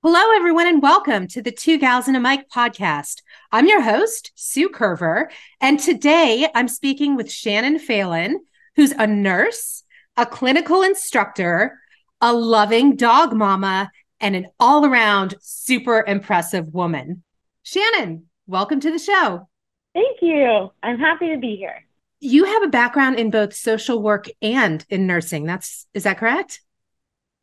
Hello, 0.00 0.22
everyone, 0.36 0.68
and 0.68 0.80
welcome 0.80 1.26
to 1.26 1.42
the 1.42 1.50
Two 1.50 1.76
Gals 1.76 2.06
and 2.06 2.16
a 2.16 2.20
Mic 2.20 2.48
podcast. 2.48 3.20
I'm 3.50 3.66
your 3.66 3.82
host, 3.82 4.30
Sue 4.36 4.68
Curver, 4.68 5.28
and 5.60 5.80
today 5.80 6.46
I'm 6.54 6.68
speaking 6.68 7.16
with 7.16 7.28
Shannon 7.28 7.80
Phelan, 7.80 8.38
who's 8.76 8.92
a 8.92 9.08
nurse, 9.08 9.82
a 10.16 10.24
clinical 10.24 10.82
instructor, 10.82 11.80
a 12.20 12.32
loving 12.32 12.94
dog 12.94 13.32
mama, 13.32 13.90
and 14.20 14.36
an 14.36 14.46
all 14.60 14.86
around 14.86 15.34
super 15.40 16.04
impressive 16.06 16.72
woman. 16.72 17.24
Shannon, 17.64 18.26
welcome 18.46 18.78
to 18.78 18.92
the 18.92 19.00
show. 19.00 19.48
Thank 19.94 20.18
you. 20.22 20.70
I'm 20.80 21.00
happy 21.00 21.30
to 21.30 21.38
be 21.38 21.56
here. 21.56 21.84
You 22.20 22.44
have 22.44 22.62
a 22.62 22.68
background 22.68 23.18
in 23.18 23.30
both 23.30 23.52
social 23.52 24.00
work 24.00 24.26
and 24.40 24.86
in 24.90 25.08
nursing. 25.08 25.44
That's 25.44 25.88
is 25.92 26.04
that 26.04 26.18
correct? 26.18 26.60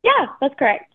Yeah, 0.02 0.28
that's 0.40 0.54
correct. 0.54 0.90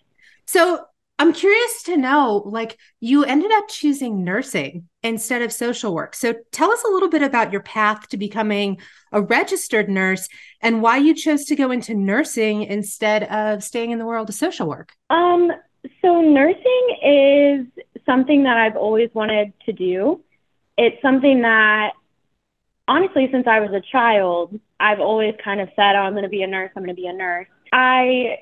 So 0.47 0.87
I'm 1.21 1.33
curious 1.33 1.83
to 1.83 1.97
know 1.97 2.41
like 2.47 2.79
you 2.99 3.23
ended 3.23 3.51
up 3.51 3.67
choosing 3.67 4.23
nursing 4.23 4.89
instead 5.03 5.43
of 5.43 5.53
social 5.53 5.93
work. 5.93 6.15
So 6.15 6.33
tell 6.51 6.71
us 6.71 6.83
a 6.83 6.87
little 6.87 7.09
bit 7.09 7.21
about 7.21 7.51
your 7.51 7.61
path 7.61 8.07
to 8.07 8.17
becoming 8.17 8.79
a 9.11 9.21
registered 9.21 9.87
nurse 9.87 10.27
and 10.61 10.81
why 10.81 10.97
you 10.97 11.13
chose 11.13 11.45
to 11.45 11.55
go 11.55 11.69
into 11.69 11.93
nursing 11.93 12.63
instead 12.63 13.25
of 13.25 13.63
staying 13.63 13.91
in 13.91 13.99
the 13.99 14.05
world 14.07 14.29
of 14.29 14.35
social 14.35 14.67
work. 14.67 14.93
Um 15.11 15.51
so 16.01 16.21
nursing 16.21 16.97
is 17.03 17.67
something 18.03 18.41
that 18.45 18.57
I've 18.57 18.75
always 18.75 19.11
wanted 19.13 19.53
to 19.67 19.73
do. 19.73 20.23
It's 20.75 20.99
something 21.03 21.43
that 21.43 21.91
honestly 22.87 23.29
since 23.31 23.45
I 23.45 23.59
was 23.59 23.69
a 23.73 23.81
child, 23.91 24.59
I've 24.79 24.99
always 24.99 25.35
kind 25.43 25.61
of 25.61 25.69
said, 25.75 25.95
oh, 25.95 25.99
I'm 25.99 26.13
going 26.13 26.23
to 26.23 26.29
be 26.29 26.41
a 26.41 26.47
nurse, 26.47 26.71
I'm 26.75 26.81
going 26.81 26.95
to 26.95 26.99
be 26.99 27.05
a 27.05 27.13
nurse. 27.13 27.45
I 27.71 28.39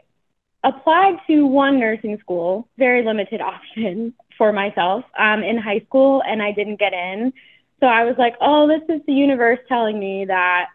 applied 0.64 1.18
to 1.28 1.46
one 1.46 1.80
nursing 1.80 2.18
school, 2.20 2.68
very 2.78 3.04
limited 3.04 3.42
option 3.54 4.14
for 4.38 4.52
myself 4.54 5.04
um, 5.18 5.44
in 5.44 5.58
high 5.58 5.82
school, 5.86 6.22
and 6.26 6.42
I 6.42 6.52
didn't 6.52 6.80
get 6.80 6.94
in. 6.94 7.34
So 7.80 7.88
I 7.88 8.04
was 8.04 8.16
like, 8.18 8.36
oh, 8.42 8.68
this 8.68 8.82
is 8.94 9.02
the 9.06 9.14
universe 9.14 9.60
telling 9.68 10.00
me 10.00 10.26
that, 10.26 10.68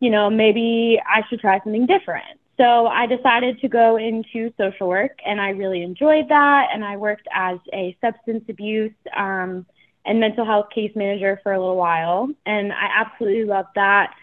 you 0.00 0.10
know, 0.10 0.28
maybe 0.28 1.00
I 1.06 1.22
should 1.28 1.40
try 1.40 1.60
something 1.62 1.86
different. 1.86 2.40
So 2.56 2.86
I 2.86 3.06
decided 3.06 3.60
to 3.60 3.68
go 3.68 3.96
into 3.96 4.52
social 4.58 4.88
work, 4.88 5.18
and 5.24 5.40
I 5.40 5.50
really 5.50 5.82
enjoyed 5.82 6.28
that. 6.28 6.68
And 6.72 6.84
I 6.84 6.96
worked 6.96 7.26
as 7.34 7.58
a 7.72 7.96
substance 8.00 8.44
abuse 8.48 8.92
um, 9.16 9.66
and 10.04 10.20
mental 10.20 10.44
health 10.44 10.66
case 10.74 10.92
manager 10.96 11.40
for 11.42 11.52
a 11.52 11.60
little 11.60 11.76
while, 11.76 12.28
and 12.44 12.72
I 12.72 12.88
absolutely 13.00 13.44
loved 13.44 13.68
that 13.76 14.14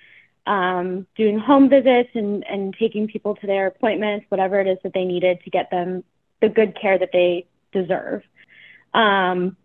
um, 0.46 1.06
doing 1.16 1.38
home 1.38 1.70
visits 1.70 2.10
and, 2.14 2.44
and 2.48 2.76
taking 2.78 3.08
people 3.08 3.36
to 3.36 3.48
their 3.48 3.68
appointments, 3.68 4.26
whatever 4.30 4.60
it 4.60 4.68
is 4.68 4.78
that 4.84 4.94
they 4.94 5.06
needed 5.06 5.42
to 5.44 5.50
get 5.50 5.70
them 5.70 6.04
the 6.42 6.50
good 6.50 6.80
care 6.80 6.98
that 6.98 7.10
they 7.12 7.46
deserve. 7.72 8.24
Um, 8.94 9.58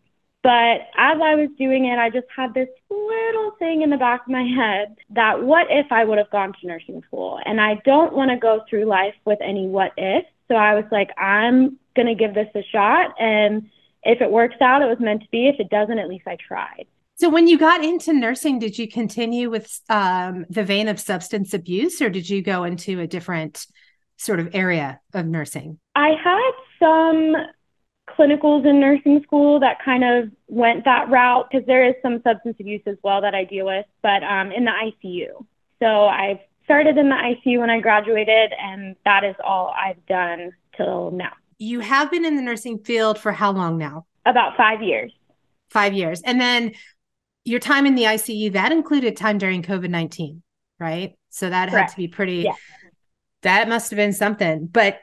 but 0.42 0.82
as 0.98 1.18
I 1.22 1.36
was 1.36 1.48
doing 1.56 1.86
it, 1.86 1.98
I 1.98 2.10
just 2.10 2.26
had 2.36 2.52
this 2.52 2.68
little 2.90 3.52
thing 3.58 3.80
in 3.80 3.88
the 3.88 3.96
back 3.96 4.26
of 4.26 4.28
my 4.28 4.42
head 4.42 4.94
that 5.10 5.42
what 5.42 5.68
if 5.70 5.90
I 5.90 6.04
would 6.04 6.18
have 6.18 6.30
gone 6.30 6.52
to 6.60 6.66
nursing 6.66 7.02
school? 7.06 7.40
And 7.46 7.58
I 7.60 7.80
don't 7.86 8.14
want 8.14 8.30
to 8.30 8.36
go 8.36 8.62
through 8.68 8.84
life 8.84 9.14
with 9.24 9.38
any 9.40 9.66
what 9.66 9.92
if. 9.96 10.26
So 10.48 10.56
I 10.56 10.74
was 10.74 10.84
like, 10.92 11.08
I'm 11.18 11.78
going 11.96 12.08
to 12.08 12.14
give 12.14 12.34
this 12.34 12.48
a 12.54 12.62
shot. 12.70 13.14
And 13.18 13.70
if 14.02 14.20
it 14.20 14.30
works 14.30 14.56
out, 14.60 14.82
it 14.82 14.86
was 14.86 15.00
meant 15.00 15.22
to 15.22 15.28
be. 15.30 15.48
If 15.48 15.58
it 15.60 15.70
doesn't, 15.70 15.98
at 15.98 16.08
least 16.10 16.26
I 16.26 16.36
tried. 16.36 16.86
So, 17.16 17.28
when 17.28 17.46
you 17.46 17.58
got 17.58 17.84
into 17.84 18.12
nursing, 18.12 18.58
did 18.58 18.76
you 18.76 18.88
continue 18.88 19.48
with 19.48 19.80
um, 19.88 20.46
the 20.50 20.64
vein 20.64 20.88
of 20.88 20.98
substance 20.98 21.54
abuse, 21.54 22.02
or 22.02 22.10
did 22.10 22.28
you 22.28 22.42
go 22.42 22.64
into 22.64 22.98
a 23.00 23.06
different 23.06 23.66
sort 24.16 24.40
of 24.40 24.54
area 24.54 25.00
of 25.12 25.26
nursing? 25.26 25.78
I 25.94 26.10
had 26.22 26.52
some 26.80 27.36
clinicals 28.08 28.68
in 28.68 28.80
nursing 28.80 29.22
school 29.22 29.60
that 29.60 29.78
kind 29.84 30.02
of 30.02 30.30
went 30.48 30.84
that 30.86 31.08
route 31.08 31.48
because 31.50 31.66
there 31.66 31.86
is 31.88 31.94
some 32.02 32.20
substance 32.22 32.56
abuse 32.58 32.82
as 32.86 32.96
well 33.04 33.20
that 33.20 33.34
I 33.34 33.44
deal 33.44 33.66
with, 33.66 33.86
but 34.02 34.22
um, 34.24 34.50
in 34.50 34.64
the 34.64 34.72
ICU. 34.72 35.46
So, 35.80 35.86
I 35.86 36.42
started 36.64 36.98
in 36.98 37.10
the 37.10 37.14
ICU 37.14 37.60
when 37.60 37.70
I 37.70 37.78
graduated, 37.78 38.52
and 38.60 38.96
that 39.04 39.22
is 39.22 39.36
all 39.44 39.72
I've 39.76 40.04
done 40.06 40.50
till 40.76 41.12
now. 41.12 41.32
You 41.58 41.78
have 41.78 42.10
been 42.10 42.24
in 42.24 42.34
the 42.34 42.42
nursing 42.42 42.78
field 42.78 43.20
for 43.20 43.30
how 43.30 43.52
long 43.52 43.78
now? 43.78 44.06
About 44.26 44.56
five 44.56 44.82
years. 44.82 45.12
Five 45.70 45.94
years. 45.94 46.22
And 46.22 46.40
then 46.40 46.72
your 47.44 47.60
time 47.60 47.86
in 47.86 47.94
the 47.94 48.04
ICU 48.04 48.52
that 48.52 48.72
included 48.72 49.16
time 49.16 49.38
during 49.38 49.62
COVID 49.62 49.90
nineteen, 49.90 50.42
right? 50.78 51.16
So 51.30 51.50
that 51.50 51.70
Correct. 51.70 51.90
had 51.90 51.94
to 51.94 51.96
be 51.96 52.08
pretty. 52.08 52.42
Yeah. 52.42 52.54
That 53.42 53.68
must 53.68 53.90
have 53.90 53.98
been 53.98 54.12
something. 54.14 54.66
But 54.66 55.00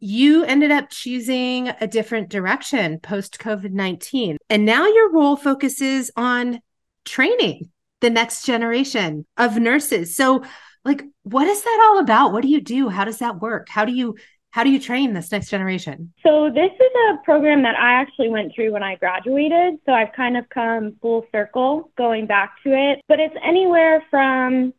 you 0.00 0.44
ended 0.44 0.70
up 0.70 0.88
choosing 0.90 1.68
a 1.68 1.86
different 1.86 2.30
direction 2.30 2.98
post 2.98 3.38
COVID 3.38 3.72
19. 3.72 4.38
And 4.48 4.64
now 4.64 4.86
your 4.86 5.12
role 5.12 5.36
focuses 5.36 6.10
on 6.16 6.60
training 7.04 7.70
the 8.00 8.10
next 8.10 8.46
generation 8.46 9.26
of 9.36 9.58
nurses. 9.58 10.16
So, 10.16 10.42
like, 10.84 11.02
what 11.22 11.46
is 11.46 11.62
that 11.62 11.88
all 11.90 11.98
about? 12.00 12.32
What 12.32 12.42
do 12.42 12.48
you 12.48 12.62
do? 12.62 12.88
How 12.88 13.04
does 13.04 13.18
that 13.18 13.40
work? 13.40 13.68
How 13.68 13.84
do 13.84 13.92
you 13.92 14.16
how 14.50 14.64
do 14.64 14.70
you 14.70 14.80
train 14.80 15.14
this 15.14 15.30
next 15.30 15.48
generation? 15.48 16.12
So, 16.24 16.50
this 16.50 16.72
is 16.72 16.90
a 17.10 17.16
program 17.24 17.62
that 17.62 17.76
I 17.76 17.92
actually 17.92 18.28
went 18.28 18.54
through 18.54 18.72
when 18.72 18.82
I 18.82 18.96
graduated. 18.96 19.78
So, 19.86 19.92
I've 19.92 20.12
kind 20.12 20.36
of 20.36 20.48
come 20.48 20.96
full 21.00 21.26
circle 21.32 21.90
going 21.96 22.26
back 22.26 22.54
to 22.64 22.70
it. 22.72 23.00
But 23.08 23.20
it's 23.20 23.36
anywhere 23.44 24.04
from 24.10 24.74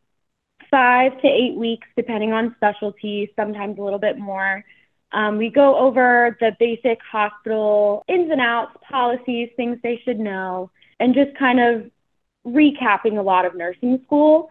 five 0.70 1.20
to 1.22 1.28
eight 1.28 1.56
weeks, 1.56 1.88
depending 1.96 2.34
on 2.34 2.56
specialty, 2.58 3.32
sometimes 3.36 3.78
a 3.78 3.82
little 3.82 4.00
bit 4.00 4.18
more. 4.18 4.64
Um, 5.14 5.38
we 5.38 5.50
go 5.50 5.78
over 5.78 6.38
the 6.40 6.56
basic 6.60 7.00
hospital 7.10 8.04
ins 8.08 8.32
and 8.32 8.40
outs, 8.40 8.76
policies, 8.90 9.50
things 9.58 9.78
they 9.84 10.02
should 10.04 10.20
know, 10.20 10.72
and 11.00 11.14
just 11.14 11.38
kind 11.38 11.60
of 11.60 11.92
recapping 12.46 13.18
a 13.18 13.22
lot 13.22 13.46
of 13.46 13.56
nursing 13.56 14.02
school. 14.06 14.50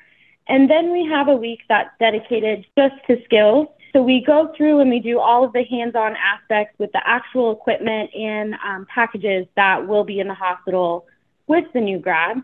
And 0.48 0.69
then 0.70 0.92
we 0.92 1.06
have 1.06 1.28
a 1.28 1.34
week 1.34 1.60
that's 1.69 1.91
dedicated 1.98 2.66
just 2.76 2.94
to 3.06 3.22
skills. 3.25 3.69
So 3.93 4.03
we 4.03 4.23
go 4.25 4.53
through 4.56 4.81
and 4.81 4.91
we 4.91 5.01
do 5.01 5.19
all 5.19 5.45
of 5.45 5.53
the 5.53 5.65
hands-on 5.65 6.15
aspects 6.17 6.78
with 6.78 6.93
the 6.93 7.01
actual 7.05 7.53
equipment 7.53 8.11
and 8.15 8.55
um, 8.65 8.87
packages 8.93 9.47
that 9.56 9.87
will 9.87 10.05
be 10.05 10.21
in 10.21 10.28
the 10.28 10.34
hospital 10.34 11.06
with 11.47 11.65
the 11.75 11.81
new 11.81 11.99
grads. 11.99 12.41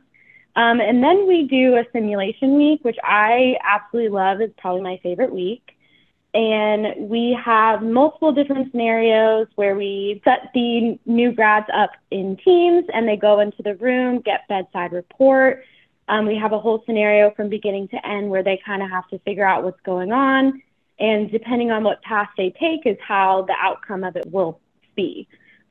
Um, 0.57 0.81
and 0.81 1.03
then 1.03 1.29
we 1.29 1.47
do 1.47 1.77
a 1.77 1.85
simulation 1.93 2.57
week, 2.57 2.81
which 2.83 2.97
I 3.05 3.57
absolutely 3.63 4.11
love. 4.11 4.41
is 4.41 4.51
probably 4.59 4.83
my 4.83 4.99
favorite 5.03 5.33
week. 5.33 5.63
And 6.35 7.09
we 7.09 7.39
have 7.43 7.83
multiple 7.83 8.33
different 8.33 8.71
scenarios 8.73 9.47
where 9.55 9.77
we 9.77 10.21
set 10.25 10.51
the 10.53 10.99
new 11.07 11.33
grads 11.33 11.67
up 11.73 11.93
in 12.11 12.37
teams 12.45 12.85
and 12.93 13.09
they 13.09 13.17
go 13.17 13.41
into 13.41 13.63
the 13.63 13.77
room, 13.77 14.21
get 14.21 14.49
bedside 14.49 14.93
report. 14.93 15.65
Um, 16.09 16.27
we 16.27 16.37
have 16.37 16.53
a 16.53 16.59
whole 16.59 16.83
scenario 16.87 17.31
from 17.31 17.49
beginning 17.49 17.89
to 17.89 18.07
end 18.07 18.29
where 18.29 18.43
they 18.43 18.61
kind 18.65 18.83
of 18.83 18.91
have 18.91 19.09
to 19.09 19.19
figure 19.21 19.47
out 19.47 19.65
what's 19.65 19.81
going 19.83 20.13
on 20.13 20.61
and 20.99 21.31
depending 21.31 21.71
on 21.71 21.85
what 21.85 22.03
path 22.03 22.29
they 22.37 22.51
take 22.51 22.87
is 22.87 22.97
how 23.07 23.43
the 23.43 23.55
outcome 23.59 24.05
of 24.05 24.17
it 24.17 24.27
will 24.31 24.61
be. 24.95 25.29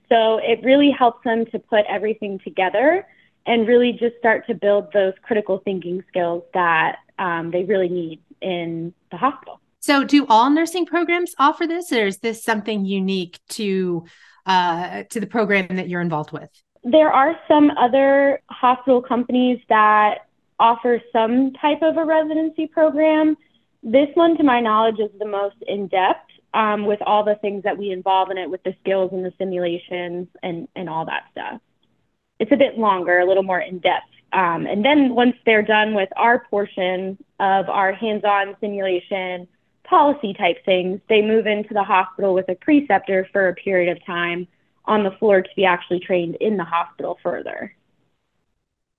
So 0.10 0.38
it 0.38 0.64
really 0.64 0.92
helps 0.92 1.24
them 1.24 1.46
to 1.48 1.60
put 1.60 1.86
everything 1.90 2.40
together 2.40 3.08
and 3.46 3.68
really 3.68 3.92
just 3.92 4.18
start 4.18 4.46
to 4.48 4.54
build 4.54 4.92
those 4.94 5.14
critical 5.22 5.60
thinking 5.60 6.04
skills 6.08 6.44
that 6.54 6.98
um, 7.20 7.52
they 7.52 7.64
really 7.64 7.90
need 7.90 8.22
in 8.42 8.94
the 9.12 9.18
hospital. 9.18 9.60
So, 9.80 10.04
do 10.04 10.26
all 10.28 10.50
nursing 10.50 10.88
programs 10.88 11.36
offer 11.38 11.68
this, 11.68 11.92
or 11.92 12.08
is 12.08 12.18
this 12.18 12.44
something 12.44 12.86
unique 12.86 13.38
to 13.50 14.06
uh, 14.48 15.04
to 15.12 15.20
the 15.20 15.28
program 15.28 15.68
that 15.76 15.88
you're 15.88 16.02
involved 16.02 16.32
with? 16.32 16.50
There 16.84 17.12
are 17.12 17.40
some 17.48 17.70
other 17.72 18.42
hospital 18.50 19.02
companies 19.02 19.60
that 19.70 20.26
offer 20.60 21.02
some 21.12 21.54
type 21.54 21.84
of 21.84 21.98
a 21.98 22.06
residency 22.06 22.68
program. 22.68 23.38
This 23.86 24.10
one, 24.16 24.36
to 24.38 24.44
my 24.44 24.62
knowledge, 24.62 25.00
is 25.00 25.12
the 25.20 25.28
most 25.28 25.58
in 25.68 25.88
depth 25.88 26.32
um, 26.56 26.88
with 26.88 27.00
all 27.06 27.24
the 27.24 27.36
things 27.36 27.62
that 27.66 27.78
we 27.78 27.92
involve 27.92 28.32
in 28.32 28.38
it, 28.40 28.50
with 28.50 28.64
the 28.64 28.74
skills 28.82 29.12
and 29.14 29.24
the 29.24 29.32
simulations 29.38 30.28
and, 30.42 30.68
and 30.76 30.90
all 30.90 31.06
that 31.06 31.26
stuff. 31.32 31.62
It's 32.40 32.52
a 32.52 32.58
bit 32.58 32.80
longer, 32.80 33.20
a 33.20 33.28
little 33.28 33.44
more 33.44 33.60
in 33.60 33.78
depth. 33.78 34.10
Um, 34.34 34.66
and 34.66 34.84
then 34.84 35.14
once 35.14 35.36
they're 35.46 35.62
done 35.62 35.94
with 35.94 36.10
our 36.18 36.40
portion 36.50 37.24
of 37.40 37.70
our 37.70 37.94
hands 37.94 38.24
on 38.24 38.56
simulation 38.60 39.48
policy 39.84 40.34
type 40.34 40.66
things, 40.66 41.00
they 41.08 41.22
move 41.22 41.46
into 41.46 41.76
the 41.76 41.84
hospital 41.84 42.34
with 42.34 42.50
a 42.50 42.56
preceptor 42.56 43.30
for 43.32 43.50
a 43.50 43.54
period 43.54 43.96
of 43.96 44.04
time 44.04 44.48
on 44.86 45.04
the 45.04 45.12
floor 45.12 45.44
to 45.44 45.50
be 45.56 45.64
actually 45.64 46.00
trained 46.00 46.38
in 46.42 46.58
the 46.58 46.64
hospital 46.64 47.20
further. 47.22 47.76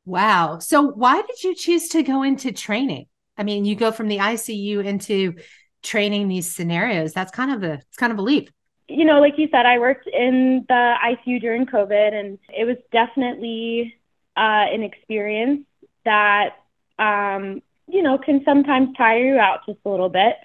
Wow. 0.04 0.60
So, 0.60 0.80
why 0.82 1.22
did 1.22 1.42
you 1.42 1.56
choose 1.56 1.88
to 1.88 2.04
go 2.04 2.22
into 2.22 2.52
training? 2.52 3.06
I 3.36 3.42
mean, 3.42 3.64
you 3.64 3.76
go 3.76 3.92
from 3.92 4.08
the 4.08 4.18
ICU 4.18 4.84
into 4.84 5.34
training 5.82 6.28
these 6.28 6.50
scenarios. 6.50 7.12
That's 7.12 7.30
kind 7.30 7.52
of 7.52 7.62
a 7.62 7.74
it's 7.74 7.96
kind 7.96 8.12
of 8.12 8.18
a 8.18 8.22
leap. 8.22 8.50
You 8.88 9.04
know, 9.04 9.20
like 9.20 9.34
you 9.36 9.48
said, 9.50 9.66
I 9.66 9.78
worked 9.78 10.06
in 10.06 10.64
the 10.68 10.94
ICU 11.04 11.40
during 11.40 11.66
COVID, 11.66 12.12
and 12.14 12.38
it 12.56 12.64
was 12.64 12.76
definitely 12.92 13.94
uh, 14.36 14.66
an 14.72 14.82
experience 14.82 15.66
that 16.04 16.56
um, 16.98 17.62
you 17.88 18.02
know 18.02 18.18
can 18.18 18.42
sometimes 18.44 18.96
tire 18.96 19.34
you 19.34 19.38
out 19.38 19.60
just 19.66 19.78
a 19.84 19.88
little 19.88 20.08
bit. 20.08 20.36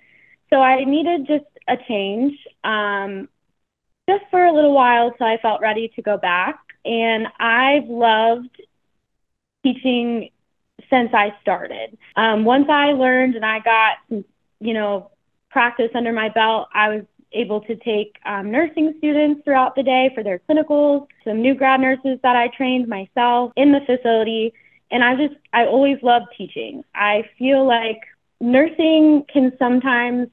So 0.50 0.62
I 0.62 0.84
needed 0.84 1.28
just 1.28 1.46
a 1.68 1.78
change. 1.88 2.38
Um, 2.64 3.30
just 4.10 4.30
for 4.30 4.44
a 4.44 4.54
little 4.54 4.74
while 4.74 5.12
till 5.12 5.28
I 5.28 5.38
felt 5.38 5.62
ready 5.62 5.92
to 5.96 6.02
go 6.02 6.18
back. 6.18 6.60
And 6.84 7.28
I've 7.40 7.88
loved 7.88 8.62
teaching 9.64 10.30
since 10.92 11.10
I 11.14 11.34
started. 11.42 11.98
Um, 12.16 12.44
once 12.44 12.68
I 12.70 12.92
learned 12.92 13.36
and 13.36 13.46
I 13.46 13.60
got, 13.60 13.98
you 14.60 14.74
know, 14.74 15.10
practice 15.50 15.90
under 15.96 16.14
my 16.14 16.30
belt, 16.30 16.68
I 16.74 16.90
was 16.90 17.06
able 17.34 17.62
to 17.62 17.76
take 17.78 18.18
um, 18.26 18.52
nursing 18.52 18.94
students 18.98 19.42
throughout 19.44 19.76
the 19.76 19.84
day 19.84 20.12
for 20.14 20.24
their 20.24 20.40
clinicals, 20.50 21.08
some 21.24 21.42
new 21.42 21.56
grad 21.56 21.80
nurses 21.80 22.20
that 22.24 22.36
I 22.36 22.50
trained 22.50 22.88
myself 22.88 23.54
in 23.56 23.72
the 23.72 23.80
facility. 23.86 24.54
And 24.92 25.04
I 25.04 25.16
just, 25.16 25.40
I 25.54 25.66
always 25.66 25.98
love 26.04 26.24
teaching. 26.38 26.84
I 26.94 27.24
feel 27.40 27.66
like 27.66 28.02
nursing 28.42 29.26
can 29.32 29.54
sometimes 29.58 30.28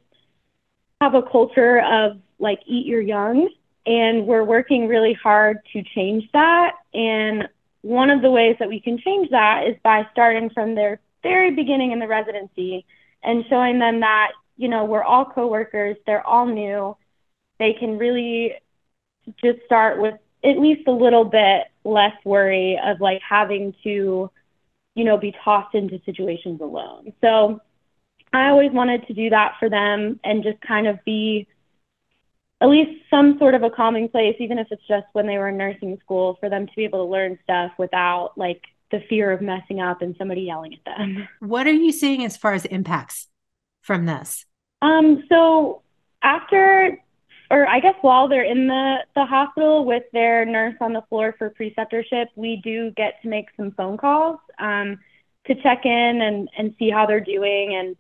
have 1.00 1.14
a 1.14 1.22
culture 1.22 1.80
of 1.80 2.18
like 2.40 2.60
eat 2.66 2.86
your 2.86 3.00
young. 3.00 3.48
And 3.86 4.26
we're 4.26 4.44
working 4.44 4.88
really 4.88 5.14
hard 5.14 5.58
to 5.72 5.82
change 5.94 6.28
that. 6.32 6.72
And 6.92 7.48
one 7.82 8.10
of 8.10 8.22
the 8.22 8.30
ways 8.30 8.56
that 8.58 8.68
we 8.68 8.80
can 8.80 8.98
change 8.98 9.30
that 9.30 9.66
is 9.66 9.76
by 9.82 10.06
starting 10.12 10.50
from 10.50 10.74
their 10.74 11.00
very 11.22 11.50
beginning 11.50 11.92
in 11.92 11.98
the 11.98 12.08
residency 12.08 12.84
and 13.22 13.44
showing 13.48 13.78
them 13.78 14.00
that 14.00 14.32
you 14.58 14.68
know, 14.68 14.84
we're 14.84 15.04
all 15.04 15.24
coworkers, 15.24 15.96
they're 16.04 16.26
all 16.26 16.44
new. 16.44 16.96
They 17.58 17.72
can 17.72 17.96
really 17.96 18.54
just 19.42 19.60
start 19.64 20.00
with 20.00 20.14
at 20.44 20.58
least 20.58 20.86
a 20.86 20.92
little 20.92 21.24
bit 21.24 21.68
less 21.84 22.14
worry 22.24 22.78
of 22.84 23.00
like 23.00 23.22
having 23.26 23.74
to, 23.84 24.30
you 24.94 25.04
know, 25.04 25.16
be 25.16 25.34
tossed 25.44 25.74
into 25.74 26.00
situations 26.04 26.60
alone. 26.60 27.12
So 27.20 27.60
I 28.32 28.48
always 28.48 28.72
wanted 28.72 29.06
to 29.06 29.14
do 29.14 29.30
that 29.30 29.54
for 29.58 29.70
them 29.70 30.20
and 30.24 30.42
just 30.42 30.60
kind 30.60 30.86
of 30.86 31.02
be 31.04 31.46
at 32.60 32.68
least 32.68 32.90
some 33.08 33.38
sort 33.38 33.54
of 33.54 33.62
a 33.62 33.70
calming 33.70 34.08
place, 34.08 34.34
even 34.40 34.58
if 34.58 34.66
it's 34.70 34.86
just 34.88 35.06
when 35.12 35.26
they 35.26 35.38
were 35.38 35.48
in 35.48 35.56
nursing 35.56 35.96
school, 36.00 36.36
for 36.40 36.48
them 36.50 36.66
to 36.66 36.72
be 36.74 36.84
able 36.84 37.04
to 37.06 37.10
learn 37.10 37.38
stuff 37.44 37.70
without 37.78 38.32
like 38.36 38.62
the 38.90 39.00
fear 39.08 39.30
of 39.30 39.40
messing 39.40 39.80
up 39.80 40.02
and 40.02 40.16
somebody 40.18 40.42
yelling 40.42 40.74
at 40.74 40.84
them. 40.84 41.28
What 41.40 41.66
are 41.66 41.72
you 41.72 41.92
seeing 41.92 42.24
as 42.24 42.36
far 42.36 42.54
as 42.54 42.64
impacts 42.64 43.28
from 43.82 44.06
this? 44.06 44.44
Um, 44.82 45.24
so 45.28 45.82
after, 46.22 46.98
or 47.50 47.68
I 47.68 47.80
guess 47.80 47.94
while 48.00 48.28
they're 48.28 48.42
in 48.42 48.66
the, 48.66 48.96
the 49.14 49.24
hospital 49.24 49.84
with 49.84 50.04
their 50.12 50.44
nurse 50.44 50.74
on 50.80 50.92
the 50.92 51.02
floor 51.08 51.34
for 51.38 51.50
preceptorship, 51.50 52.26
we 52.34 52.60
do 52.64 52.90
get 52.92 53.22
to 53.22 53.28
make 53.28 53.46
some 53.56 53.70
phone 53.72 53.98
calls 53.98 54.40
um, 54.58 54.98
to 55.46 55.54
check 55.62 55.84
in 55.84 56.22
and, 56.22 56.48
and 56.58 56.74
see 56.78 56.90
how 56.90 57.06
they're 57.06 57.20
doing. 57.20 57.74
And 57.76 57.96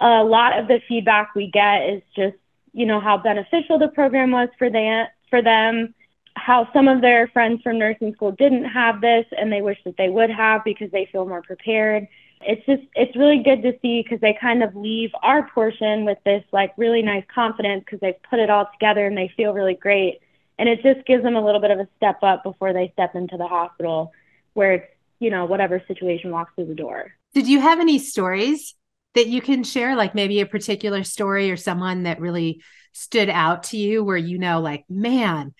a 0.00 0.22
lot 0.22 0.58
of 0.58 0.68
the 0.68 0.80
feedback 0.86 1.34
we 1.34 1.50
get 1.50 1.88
is 1.88 2.02
just, 2.14 2.36
you 2.72 2.86
know, 2.86 3.00
how 3.00 3.18
beneficial 3.18 3.78
the 3.78 3.88
program 3.88 4.30
was 4.30 4.48
for 4.58 4.70
them, 4.70 5.06
for 5.30 5.42
them, 5.42 5.94
how 6.34 6.68
some 6.72 6.88
of 6.88 7.00
their 7.00 7.28
friends 7.28 7.62
from 7.62 7.78
nursing 7.78 8.14
school 8.14 8.32
didn't 8.32 8.64
have 8.64 9.00
this 9.00 9.26
and 9.36 9.52
they 9.52 9.60
wish 9.60 9.78
that 9.84 9.96
they 9.96 10.08
would 10.08 10.30
have 10.30 10.64
because 10.64 10.90
they 10.90 11.08
feel 11.12 11.26
more 11.26 11.42
prepared. 11.42 12.08
It's 12.40 12.64
just 12.66 12.82
it's 12.94 13.14
really 13.16 13.42
good 13.42 13.62
to 13.62 13.78
see 13.82 14.02
because 14.02 14.20
they 14.20 14.36
kind 14.40 14.62
of 14.62 14.74
leave 14.74 15.10
our 15.22 15.48
portion 15.48 16.04
with 16.04 16.18
this 16.24 16.42
like 16.52 16.72
really 16.76 17.02
nice 17.02 17.24
confidence 17.32 17.84
because 17.84 18.00
they've 18.00 18.20
put 18.28 18.40
it 18.40 18.50
all 18.50 18.68
together 18.72 19.06
and 19.06 19.16
they 19.16 19.32
feel 19.36 19.52
really 19.52 19.74
great. 19.74 20.20
And 20.58 20.68
it 20.68 20.82
just 20.82 21.06
gives 21.06 21.22
them 21.22 21.36
a 21.36 21.44
little 21.44 21.60
bit 21.60 21.70
of 21.70 21.78
a 21.78 21.88
step 21.96 22.22
up 22.22 22.42
before 22.42 22.72
they 22.72 22.90
step 22.94 23.14
into 23.14 23.36
the 23.36 23.46
hospital 23.46 24.12
where 24.54 24.72
it's 24.72 24.86
you 25.20 25.30
know 25.30 25.44
whatever 25.44 25.82
situation 25.86 26.30
walks 26.30 26.52
through 26.56 26.66
the 26.66 26.74
door. 26.74 27.12
Did 27.34 27.46
you 27.46 27.60
have 27.60 27.78
any 27.78 27.98
stories 27.98 28.74
that 29.14 29.28
you 29.28 29.40
can 29.40 29.64
share 29.64 29.96
like 29.96 30.14
maybe 30.14 30.40
a 30.40 30.46
particular 30.46 31.04
story 31.04 31.50
or 31.50 31.56
someone 31.56 32.04
that 32.04 32.20
really 32.20 32.62
stood 32.92 33.28
out 33.30 33.64
to 33.64 33.76
you 33.76 34.04
where 34.04 34.16
you 34.16 34.38
know 34.38 34.60
like 34.60 34.84
man 34.88 35.54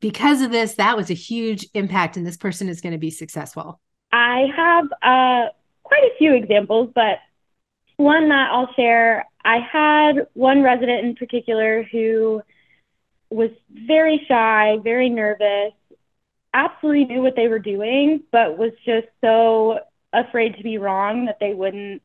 because 0.00 0.42
of 0.42 0.50
this 0.50 0.74
that 0.74 0.96
was 0.96 1.10
a 1.10 1.14
huge 1.14 1.66
impact 1.74 2.16
and 2.16 2.26
this 2.26 2.36
person 2.36 2.68
is 2.68 2.80
going 2.80 2.92
to 2.92 2.98
be 2.98 3.10
successful. 3.10 3.80
I 4.12 4.46
have 4.56 4.84
uh, 5.02 5.50
quite 5.82 6.04
a 6.04 6.16
few 6.18 6.34
examples, 6.34 6.90
but 6.94 7.18
one 7.96 8.28
that 8.28 8.50
I'll 8.52 8.72
share 8.74 9.26
I 9.44 9.58
had 9.60 10.26
one 10.34 10.62
resident 10.62 11.06
in 11.06 11.14
particular 11.14 11.82
who 11.82 12.42
was 13.30 13.50
very 13.70 14.24
shy, 14.28 14.76
very 14.82 15.08
nervous, 15.08 15.72
absolutely 16.52 17.06
knew 17.06 17.22
what 17.22 17.36
they 17.36 17.48
were 17.48 17.58
doing, 17.58 18.22
but 18.30 18.58
was 18.58 18.72
just 18.84 19.06
so 19.22 19.80
afraid 20.12 20.56
to 20.56 20.62
be 20.62 20.78
wrong 20.78 21.26
that 21.26 21.38
they 21.40 21.54
wouldn't 21.54 22.02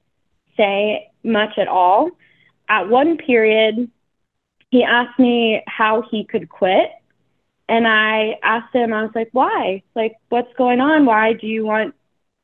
say 0.58 1.12
much 1.24 1.58
at 1.58 1.68
all. 1.68 2.12
At 2.70 2.90
one 2.90 3.18
period, 3.18 3.90
he 4.70 4.84
asked 4.84 5.20
me 5.20 5.62
how 5.68 6.04
he 6.10 6.24
could 6.24 6.50
quit. 6.50 6.90
And 7.70 7.88
I 7.88 8.38
asked 8.44 8.74
him, 8.74 8.92
I 8.92 9.04
was 9.04 9.12
like, 9.16 9.30
why? 9.32 9.84
Like, 9.96 10.16
what's 10.30 10.54
going 10.58 10.82
on? 10.82 11.06
Why 11.06 11.34
do 11.34 11.48
you 11.48 11.66
want 11.66 11.96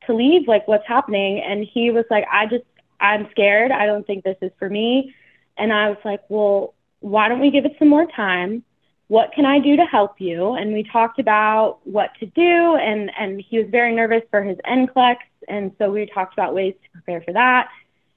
to 0.06 0.14
leave, 0.14 0.48
like 0.48 0.66
what's 0.66 0.86
happening? 0.86 1.40
And 1.40 1.64
he 1.64 1.90
was 1.90 2.04
like, 2.10 2.24
I 2.30 2.46
just, 2.46 2.64
I'm 3.00 3.28
scared. 3.30 3.70
I 3.70 3.86
don't 3.86 4.06
think 4.06 4.24
this 4.24 4.36
is 4.40 4.50
for 4.58 4.68
me. 4.68 5.14
And 5.56 5.72
I 5.72 5.88
was 5.88 5.98
like, 6.04 6.20
well, 6.28 6.74
why 7.00 7.28
don't 7.28 7.40
we 7.40 7.50
give 7.50 7.64
it 7.64 7.76
some 7.78 7.88
more 7.88 8.06
time? 8.06 8.64
What 9.08 9.32
can 9.32 9.44
I 9.44 9.58
do 9.58 9.76
to 9.76 9.84
help 9.84 10.20
you? 10.20 10.52
And 10.54 10.72
we 10.72 10.84
talked 10.84 11.18
about 11.18 11.80
what 11.84 12.10
to 12.20 12.26
do. 12.26 12.76
And, 12.76 13.10
and 13.18 13.40
he 13.40 13.58
was 13.58 13.66
very 13.70 13.94
nervous 13.94 14.22
for 14.30 14.42
his 14.42 14.56
NCLEX. 14.58 15.16
And 15.48 15.72
so 15.78 15.90
we 15.90 16.06
talked 16.06 16.32
about 16.32 16.54
ways 16.54 16.74
to 16.82 16.90
prepare 16.90 17.20
for 17.22 17.32
that. 17.32 17.68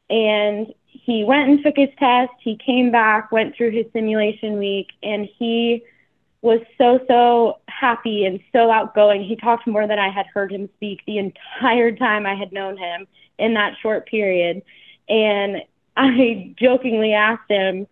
And 0.09 0.73
he 0.85 1.23
went 1.23 1.49
and 1.49 1.63
took 1.63 1.75
his 1.75 1.89
test. 1.97 2.31
He 2.39 2.57
came 2.57 2.91
back, 2.91 3.31
went 3.31 3.55
through 3.55 3.71
his 3.71 3.85
simulation 3.93 4.57
week, 4.57 4.89
and 5.01 5.27
he 5.37 5.83
was 6.41 6.59
so, 6.77 6.99
so 7.07 7.59
happy 7.67 8.25
and 8.25 8.39
so 8.51 8.69
outgoing. 8.69 9.23
He 9.23 9.35
talked 9.35 9.65
more 9.65 9.87
than 9.87 9.97
I 9.97 10.09
had 10.09 10.25
heard 10.27 10.51
him 10.51 10.69
speak 10.75 11.01
the 11.07 11.17
entire 11.17 11.91
time 11.93 12.25
I 12.25 12.35
had 12.35 12.51
known 12.51 12.77
him 12.77 13.07
in 13.39 13.53
that 13.55 13.75
short 13.81 14.07
period. 14.07 14.61
And 15.09 15.63
I 15.97 16.53
jokingly 16.59 17.13
asked 17.13 17.49
him, 17.49 17.87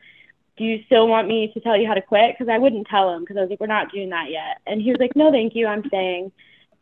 Do 0.57 0.63
you 0.65 0.83
still 0.85 1.07
want 1.07 1.27
me 1.27 1.51
to 1.53 1.59
tell 1.61 1.77
you 1.77 1.87
how 1.87 1.93
to 1.93 2.01
quit? 2.01 2.35
Because 2.37 2.51
I 2.51 2.57
wouldn't 2.57 2.87
tell 2.87 3.13
him 3.13 3.21
because 3.21 3.37
I 3.37 3.41
was 3.41 3.49
like, 3.49 3.59
We're 3.59 3.67
not 3.67 3.91
doing 3.91 4.09
that 4.09 4.29
yet. 4.29 4.59
And 4.67 4.81
he 4.81 4.91
was 4.91 4.99
like, 4.99 5.15
No, 5.15 5.31
thank 5.31 5.55
you. 5.55 5.67
I'm 5.67 5.85
staying. 5.87 6.31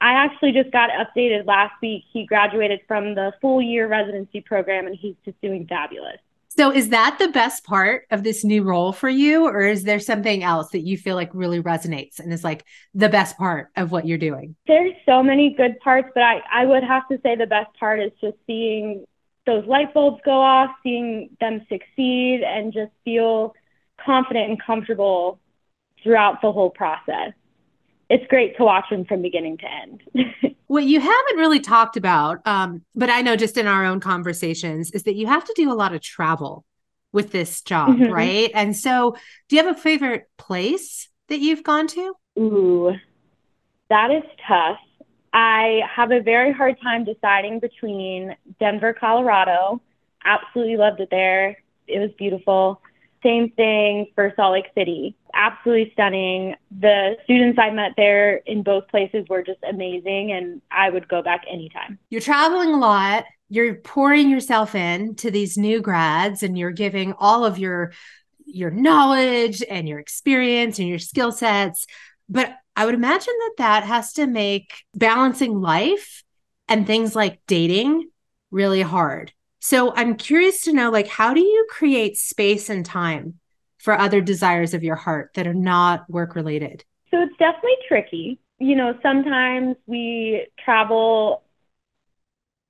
I 0.01 0.13
actually 0.13 0.53
just 0.53 0.71
got 0.71 0.89
updated 0.91 1.45
last 1.45 1.73
week. 1.81 2.03
He 2.11 2.25
graduated 2.25 2.81
from 2.87 3.15
the 3.15 3.33
full 3.41 3.61
year 3.61 3.87
residency 3.87 4.41
program 4.41 4.87
and 4.87 4.95
he's 4.95 5.15
just 5.25 5.39
doing 5.41 5.67
fabulous. 5.67 6.17
So 6.59 6.71
is 6.71 6.89
that 6.89 7.17
the 7.19 7.27
best 7.29 7.63
part 7.63 8.05
of 8.09 8.23
this 8.23 8.43
new 8.43 8.63
role 8.63 8.91
for 8.91 9.07
you 9.07 9.45
or 9.45 9.61
is 9.61 9.83
there 9.83 9.99
something 9.99 10.43
else 10.43 10.69
that 10.71 10.81
you 10.81 10.97
feel 10.97 11.15
like 11.15 11.29
really 11.33 11.61
resonates 11.61 12.19
and 12.19 12.33
is 12.33 12.43
like 12.43 12.65
the 12.93 13.07
best 13.07 13.37
part 13.37 13.69
of 13.75 13.91
what 13.91 14.07
you're 14.07 14.17
doing? 14.17 14.55
There's 14.67 14.93
so 15.05 15.21
many 15.21 15.53
good 15.53 15.79
parts, 15.79 16.09
but 16.13 16.23
I 16.23 16.41
I 16.51 16.65
would 16.65 16.83
have 16.83 17.07
to 17.09 17.19
say 17.21 17.35
the 17.35 17.45
best 17.45 17.73
part 17.79 17.99
is 17.99 18.11
just 18.19 18.37
seeing 18.47 19.05
those 19.45 19.65
light 19.67 19.93
bulbs 19.93 20.21
go 20.25 20.41
off, 20.41 20.71
seeing 20.83 21.29
them 21.39 21.65
succeed 21.69 22.41
and 22.43 22.73
just 22.73 22.91
feel 23.05 23.53
confident 24.03 24.49
and 24.49 24.61
comfortable 24.61 25.39
throughout 26.03 26.41
the 26.41 26.51
whole 26.51 26.69
process. 26.69 27.33
It's 28.09 28.25
great 28.27 28.57
to 28.57 28.63
watch 28.63 28.85
them 28.89 29.05
from 29.05 29.21
beginning 29.21 29.57
to 29.59 29.71
end. 29.71 30.55
what 30.67 30.83
you 30.83 30.99
haven't 30.99 31.37
really 31.37 31.59
talked 31.59 31.97
about, 31.97 32.45
um, 32.45 32.83
but 32.95 33.09
I 33.09 33.21
know 33.21 33.35
just 33.35 33.57
in 33.57 33.67
our 33.67 33.85
own 33.85 33.99
conversations, 33.99 34.91
is 34.91 35.03
that 35.03 35.15
you 35.15 35.27
have 35.27 35.45
to 35.45 35.53
do 35.55 35.71
a 35.71 35.73
lot 35.73 35.93
of 35.93 36.01
travel 36.01 36.65
with 37.11 37.31
this 37.31 37.61
job, 37.61 37.89
mm-hmm. 37.89 38.11
right? 38.11 38.51
And 38.53 38.75
so, 38.75 39.15
do 39.47 39.55
you 39.55 39.63
have 39.63 39.75
a 39.75 39.79
favorite 39.79 40.29
place 40.37 41.09
that 41.27 41.39
you've 41.39 41.63
gone 41.63 41.87
to? 41.87 42.13
Ooh, 42.37 42.93
that 43.89 44.11
is 44.11 44.23
tough. 44.47 44.77
I 45.33 45.81
have 45.95 46.11
a 46.11 46.21
very 46.21 46.51
hard 46.51 46.77
time 46.81 47.03
deciding 47.03 47.59
between 47.59 48.35
Denver, 48.59 48.93
Colorado. 48.93 49.81
Absolutely 50.25 50.77
loved 50.77 50.99
it 50.99 51.09
there. 51.11 51.57
It 51.87 51.99
was 51.99 52.11
beautiful. 52.17 52.81
Same 53.23 53.51
thing 53.51 54.07
for 54.15 54.31
Salt 54.35 54.53
Lake 54.53 54.67
City. 54.75 55.15
Absolutely 55.33 55.91
stunning. 55.93 56.55
The 56.79 57.17
students 57.25 57.59
I 57.59 57.69
met 57.69 57.93
there 57.97 58.37
in 58.45 58.63
both 58.63 58.87
places 58.87 59.25
were 59.29 59.43
just 59.43 59.59
amazing, 59.67 60.31
and 60.31 60.61
I 60.71 60.89
would 60.89 61.07
go 61.07 61.21
back 61.21 61.43
anytime. 61.49 61.99
You're 62.09 62.21
traveling 62.21 62.69
a 62.69 62.77
lot. 62.77 63.25
You're 63.49 63.75
pouring 63.75 64.29
yourself 64.29 64.75
in 64.75 65.15
to 65.15 65.31
these 65.31 65.57
new 65.57 65.81
grads, 65.81 66.43
and 66.43 66.57
you're 66.57 66.71
giving 66.71 67.13
all 67.13 67.45
of 67.45 67.59
your 67.59 67.91
your 68.45 68.71
knowledge 68.71 69.61
and 69.69 69.87
your 69.87 69.99
experience 69.99 70.79
and 70.79 70.87
your 70.87 70.99
skill 70.99 71.31
sets. 71.31 71.85
But 72.27 72.55
I 72.75 72.85
would 72.85 72.95
imagine 72.95 73.33
that 73.39 73.53
that 73.57 73.83
has 73.83 74.13
to 74.13 74.27
make 74.27 74.83
balancing 74.95 75.59
life 75.59 76.23
and 76.67 76.87
things 76.87 77.15
like 77.15 77.41
dating 77.47 78.09
really 78.51 78.81
hard. 78.81 79.33
So 79.59 79.93
I'm 79.95 80.15
curious 80.15 80.61
to 80.61 80.73
know 80.73 80.89
like 80.89 81.07
how 81.07 81.33
do 81.33 81.41
you 81.41 81.67
create 81.69 82.17
space 82.17 82.69
and 82.69 82.85
time 82.85 83.39
for 83.77 83.97
other 83.97 84.21
desires 84.21 84.73
of 84.73 84.83
your 84.83 84.95
heart 84.95 85.31
that 85.35 85.47
are 85.47 85.53
not 85.53 86.09
work 86.09 86.35
related? 86.35 86.83
So 87.11 87.21
it's 87.21 87.35
definitely 87.37 87.77
tricky. 87.87 88.39
You 88.59 88.75
know, 88.75 88.97
sometimes 89.01 89.75
we 89.85 90.47
travel 90.63 91.43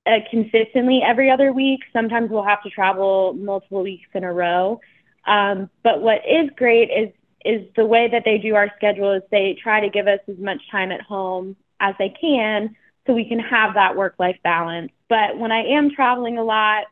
uh, 0.05 0.19
consistently 0.31 1.01
every 1.05 1.29
other 1.29 1.51
week. 1.51 1.81
Sometimes 1.93 2.29
we'll 2.29 2.43
have 2.43 2.63
to 2.63 2.69
travel 2.69 3.33
multiple 3.33 3.83
weeks 3.83 4.07
in 4.13 4.23
a 4.23 4.33
row. 4.33 4.79
Um, 5.25 5.69
but 5.83 6.01
what 6.01 6.21
is 6.27 6.49
great 6.55 6.89
is 6.89 7.09
is 7.45 7.65
the 7.77 7.85
way 7.85 8.09
that 8.09 8.23
they 8.25 8.37
do 8.37 8.55
our 8.55 8.69
schedule 8.75 9.13
is 9.13 9.21
they 9.31 9.57
try 9.63 9.79
to 9.79 9.89
give 9.89 10.07
us 10.07 10.19
as 10.27 10.37
much 10.37 10.59
time 10.69 10.91
at 10.91 11.01
home 11.01 11.55
as 11.79 11.95
they 11.97 12.09
can 12.09 12.75
so 13.09 13.15
we 13.15 13.25
can 13.25 13.39
have 13.39 13.73
that 13.73 13.95
work 13.95 14.13
life 14.19 14.37
balance. 14.43 14.91
But 15.09 15.39
when 15.39 15.51
I 15.51 15.63
am 15.63 15.89
traveling 15.89 16.37
a 16.37 16.43
lot, 16.43 16.83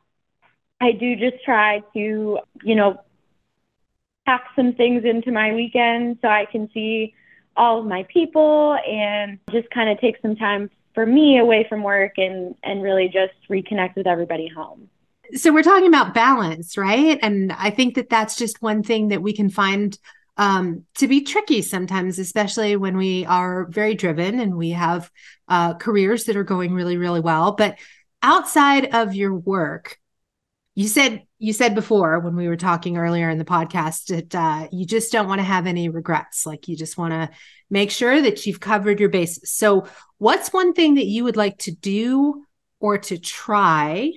I 0.82 0.92
do 0.92 1.16
just 1.16 1.44
try 1.46 1.84
to, 1.94 2.40
you 2.64 2.76
know, 2.76 3.00
pack 4.26 4.46
some 4.56 4.74
things 4.74 5.06
into 5.06 5.32
my 5.32 5.54
weekend 5.54 6.18
so 6.24 6.28
I 6.28 6.46
can 6.46 6.72
see 6.74 7.14
all 7.56 7.80
of 7.80 7.86
my 7.86 8.08
people 8.12 8.76
and 8.88 9.38
just 9.52 9.70
kind 9.70 9.92
of 9.92 10.00
take 10.00 10.18
some 10.24 10.36
time 10.36 10.72
for 10.96 11.06
me 11.06 11.38
away 11.38 11.68
from 11.70 11.84
work 11.84 12.14
and 12.18 12.56
and 12.64 12.82
really 12.82 13.08
just 13.08 13.34
reconnect 13.48 13.96
with 13.96 14.08
everybody 14.08 14.48
home. 14.48 14.90
So 15.36 15.54
we're 15.54 15.62
talking 15.62 15.88
about 15.88 16.16
balance, 16.16 16.78
right? 16.78 17.20
And 17.22 17.52
I 17.52 17.70
think 17.70 17.94
that 17.94 18.10
that's 18.10 18.36
just 18.36 18.60
one 18.60 18.82
thing 18.82 19.10
that 19.10 19.22
we 19.22 19.34
can 19.34 19.52
find 19.52 19.96
um, 20.38 20.86
to 20.96 21.08
be 21.08 21.22
tricky 21.22 21.62
sometimes, 21.62 22.20
especially 22.20 22.76
when 22.76 22.96
we 22.96 23.26
are 23.26 23.66
very 23.66 23.96
driven 23.96 24.40
and 24.40 24.56
we 24.56 24.72
have 24.72 25.12
uh, 25.48 25.74
careers 25.74 26.26
that 26.26 26.38
are 26.38 26.44
going 26.44 26.74
really, 26.74 26.98
really 26.98 27.20
well. 27.20 27.54
But 27.54 27.78
outside 28.22 28.94
of 28.94 29.16
your 29.16 29.34
work, 29.34 29.98
you 30.76 30.88
said 30.88 31.24
you 31.40 31.54
said 31.54 31.74
before 31.74 32.20
when 32.20 32.36
we 32.36 32.48
were 32.48 32.56
talking 32.56 32.98
earlier 32.98 33.30
in 33.30 33.40
the 33.40 33.46
podcast 33.46 34.08
that 34.08 34.36
uh, 34.36 34.68
you 34.72 34.86
just 34.86 35.12
don't 35.12 35.28
want 35.28 35.40
to 35.40 35.44
have 35.44 35.66
any 35.66 35.90
regrets. 35.90 36.46
Like 36.46 36.68
you 36.68 36.76
just 36.76 36.98
want 36.98 37.14
to 37.14 37.30
make 37.70 37.92
sure 37.92 38.22
that 38.22 38.46
you've 38.46 38.60
covered 38.60 39.00
your 39.00 39.10
bases. 39.10 39.52
So, 39.52 39.88
what's 40.20 40.54
one 40.54 40.74
thing 40.74 40.96
that 40.96 41.06
you 41.06 41.24
would 41.24 41.38
like 41.38 41.58
to 41.60 41.72
do 41.72 42.46
or 42.80 42.98
to 43.00 43.18
try 43.18 44.12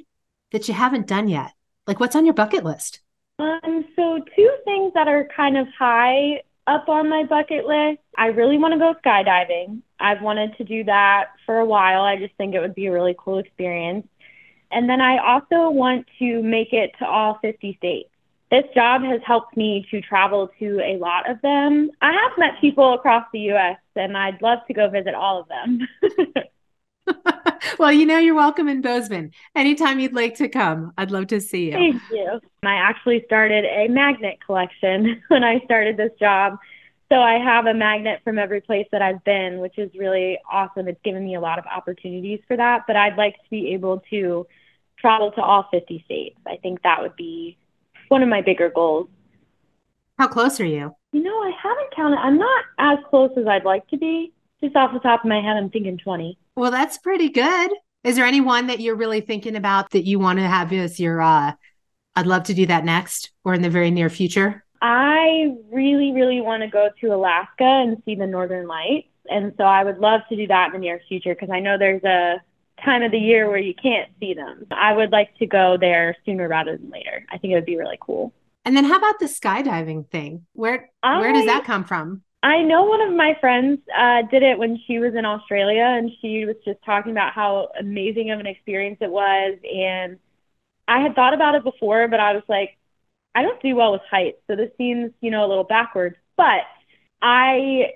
that 0.52 0.68
you 0.68 0.74
haven't 0.74 1.06
done 1.06 1.28
yet? 1.28 1.52
Like, 1.86 1.98
what's 1.98 2.16
on 2.16 2.24
your 2.24 2.34
bucket 2.34 2.64
list? 2.64 3.00
Um, 3.38 3.86
so 3.96 4.20
two 4.36 4.49
things 4.64 4.92
that 4.94 5.08
are 5.08 5.28
kind 5.34 5.56
of 5.56 5.66
high 5.78 6.42
up 6.66 6.88
on 6.88 7.08
my 7.08 7.24
bucket 7.24 7.66
list. 7.66 8.00
I 8.16 8.26
really 8.26 8.58
want 8.58 8.74
to 8.74 8.78
go 8.78 8.94
skydiving. 9.04 9.82
I've 9.98 10.22
wanted 10.22 10.56
to 10.58 10.64
do 10.64 10.84
that 10.84 11.30
for 11.46 11.58
a 11.58 11.64
while. 11.64 12.02
I 12.02 12.16
just 12.16 12.34
think 12.36 12.54
it 12.54 12.60
would 12.60 12.74
be 12.74 12.86
a 12.86 12.92
really 12.92 13.16
cool 13.18 13.38
experience. 13.38 14.06
And 14.70 14.88
then 14.88 15.00
I 15.00 15.18
also 15.18 15.70
want 15.70 16.06
to 16.20 16.42
make 16.42 16.72
it 16.72 16.92
to 17.00 17.06
all 17.06 17.38
50 17.42 17.76
states. 17.78 18.08
This 18.50 18.64
job 18.74 19.02
has 19.02 19.20
helped 19.24 19.56
me 19.56 19.86
to 19.90 20.00
travel 20.00 20.50
to 20.58 20.80
a 20.80 20.96
lot 20.96 21.30
of 21.30 21.40
them. 21.40 21.90
I 22.00 22.12
have 22.12 22.38
met 22.38 22.60
people 22.60 22.94
across 22.94 23.24
the 23.32 23.50
US 23.52 23.78
and 23.94 24.16
I'd 24.16 24.42
love 24.42 24.60
to 24.66 24.74
go 24.74 24.88
visit 24.88 25.14
all 25.14 25.40
of 25.40 25.48
them. 25.48 25.88
well, 27.78 27.92
you 27.92 28.06
know, 28.06 28.18
you're 28.18 28.34
welcome 28.34 28.68
in 28.68 28.80
Bozeman. 28.80 29.32
Anytime 29.54 30.00
you'd 30.00 30.14
like 30.14 30.36
to 30.36 30.48
come, 30.48 30.92
I'd 30.96 31.10
love 31.10 31.28
to 31.28 31.40
see 31.40 31.66
you. 31.66 31.72
Thank 31.72 32.02
you. 32.10 32.40
I 32.62 32.74
actually 32.74 33.22
started 33.26 33.64
a 33.64 33.88
magnet 33.88 34.38
collection 34.44 35.22
when 35.28 35.44
I 35.44 35.60
started 35.64 35.96
this 35.96 36.12
job. 36.18 36.58
So 37.10 37.16
I 37.16 37.38
have 37.38 37.66
a 37.66 37.74
magnet 37.74 38.20
from 38.22 38.38
every 38.38 38.60
place 38.60 38.86
that 38.92 39.02
I've 39.02 39.22
been, 39.24 39.58
which 39.58 39.78
is 39.78 39.90
really 39.98 40.38
awesome. 40.50 40.86
It's 40.86 41.00
given 41.02 41.24
me 41.24 41.34
a 41.34 41.40
lot 41.40 41.58
of 41.58 41.64
opportunities 41.66 42.40
for 42.46 42.56
that, 42.56 42.84
but 42.86 42.94
I'd 42.94 43.16
like 43.16 43.34
to 43.34 43.50
be 43.50 43.74
able 43.74 44.00
to 44.10 44.46
travel 44.96 45.32
to 45.32 45.42
all 45.42 45.66
50 45.72 46.02
states. 46.04 46.38
I 46.46 46.56
think 46.56 46.82
that 46.82 47.00
would 47.00 47.16
be 47.16 47.56
one 48.08 48.22
of 48.22 48.28
my 48.28 48.42
bigger 48.42 48.70
goals. 48.70 49.08
How 50.18 50.28
close 50.28 50.60
are 50.60 50.66
you? 50.66 50.94
You 51.12 51.22
know, 51.22 51.30
I 51.30 51.50
haven't 51.60 51.96
counted. 51.96 52.18
I'm 52.18 52.38
not 52.38 52.64
as 52.78 52.98
close 53.08 53.30
as 53.36 53.46
I'd 53.46 53.64
like 53.64 53.88
to 53.88 53.96
be. 53.96 54.32
Just 54.62 54.76
off 54.76 54.92
the 54.92 55.00
top 55.00 55.24
of 55.24 55.28
my 55.28 55.40
head, 55.40 55.56
I'm 55.56 55.70
thinking 55.70 55.98
20. 55.98 56.38
Well, 56.56 56.70
that's 56.70 56.98
pretty 56.98 57.30
good. 57.30 57.70
Is 58.04 58.16
there 58.16 58.24
anyone 58.24 58.66
that 58.68 58.80
you're 58.80 58.96
really 58.96 59.20
thinking 59.20 59.56
about 59.56 59.90
that 59.90 60.06
you 60.06 60.18
want 60.18 60.38
to 60.38 60.46
have 60.46 60.72
as 60.72 60.98
your, 60.98 61.20
uh, 61.20 61.52
I'd 62.16 62.26
love 62.26 62.44
to 62.44 62.54
do 62.54 62.66
that 62.66 62.84
next 62.84 63.30
or 63.44 63.54
in 63.54 63.62
the 63.62 63.70
very 63.70 63.90
near 63.90 64.08
future? 64.10 64.64
I 64.82 65.54
really, 65.70 66.12
really 66.12 66.40
want 66.40 66.62
to 66.62 66.68
go 66.68 66.88
to 67.00 67.14
Alaska 67.14 67.64
and 67.64 68.02
see 68.04 68.14
the 68.14 68.26
Northern 68.26 68.66
Lights. 68.66 69.08
And 69.28 69.52
so 69.56 69.64
I 69.64 69.84
would 69.84 69.98
love 69.98 70.22
to 70.30 70.36
do 70.36 70.46
that 70.46 70.68
in 70.68 70.72
the 70.72 70.78
near 70.78 71.00
future 71.08 71.34
because 71.34 71.50
I 71.50 71.60
know 71.60 71.76
there's 71.78 72.02
a 72.04 72.42
time 72.82 73.02
of 73.02 73.10
the 73.12 73.18
year 73.18 73.48
where 73.48 73.58
you 73.58 73.74
can't 73.74 74.08
see 74.18 74.34
them. 74.34 74.66
I 74.70 74.92
would 74.92 75.12
like 75.12 75.36
to 75.38 75.46
go 75.46 75.76
there 75.78 76.16
sooner 76.24 76.48
rather 76.48 76.76
than 76.76 76.90
later. 76.90 77.24
I 77.30 77.38
think 77.38 77.52
it 77.52 77.54
would 77.54 77.66
be 77.66 77.76
really 77.76 77.98
cool. 78.00 78.32
And 78.64 78.76
then 78.76 78.84
how 78.84 78.96
about 78.96 79.18
the 79.18 79.26
skydiving 79.26 80.08
thing? 80.08 80.46
Where 80.54 80.90
I, 81.02 81.20
where 81.20 81.32
does 81.32 81.46
that 81.46 81.64
come 81.64 81.84
from? 81.84 82.22
I 82.42 82.62
know 82.62 82.84
one 82.84 83.02
of 83.02 83.14
my 83.14 83.36
friends 83.40 83.80
uh, 83.94 84.22
did 84.30 84.42
it 84.42 84.58
when 84.58 84.78
she 84.86 84.98
was 84.98 85.14
in 85.14 85.26
Australia, 85.26 85.84
and 85.84 86.10
she 86.20 86.46
was 86.46 86.56
just 86.64 86.78
talking 86.84 87.12
about 87.12 87.34
how 87.34 87.68
amazing 87.78 88.30
of 88.30 88.40
an 88.40 88.46
experience 88.46 88.98
it 89.00 89.10
was. 89.10 89.58
And 89.62 90.18
I 90.88 91.00
had 91.00 91.14
thought 91.14 91.34
about 91.34 91.54
it 91.54 91.64
before, 91.64 92.08
but 92.08 92.18
I 92.20 92.32
was 92.32 92.42
like, 92.48 92.78
I 93.34 93.42
don't 93.42 93.62
do 93.62 93.76
well 93.76 93.92
with 93.92 94.00
heights, 94.10 94.38
so 94.46 94.56
this 94.56 94.70
seems, 94.78 95.12
you 95.20 95.30
know, 95.30 95.44
a 95.46 95.48
little 95.48 95.64
backwards. 95.64 96.16
But 96.36 96.62
I 97.22 97.94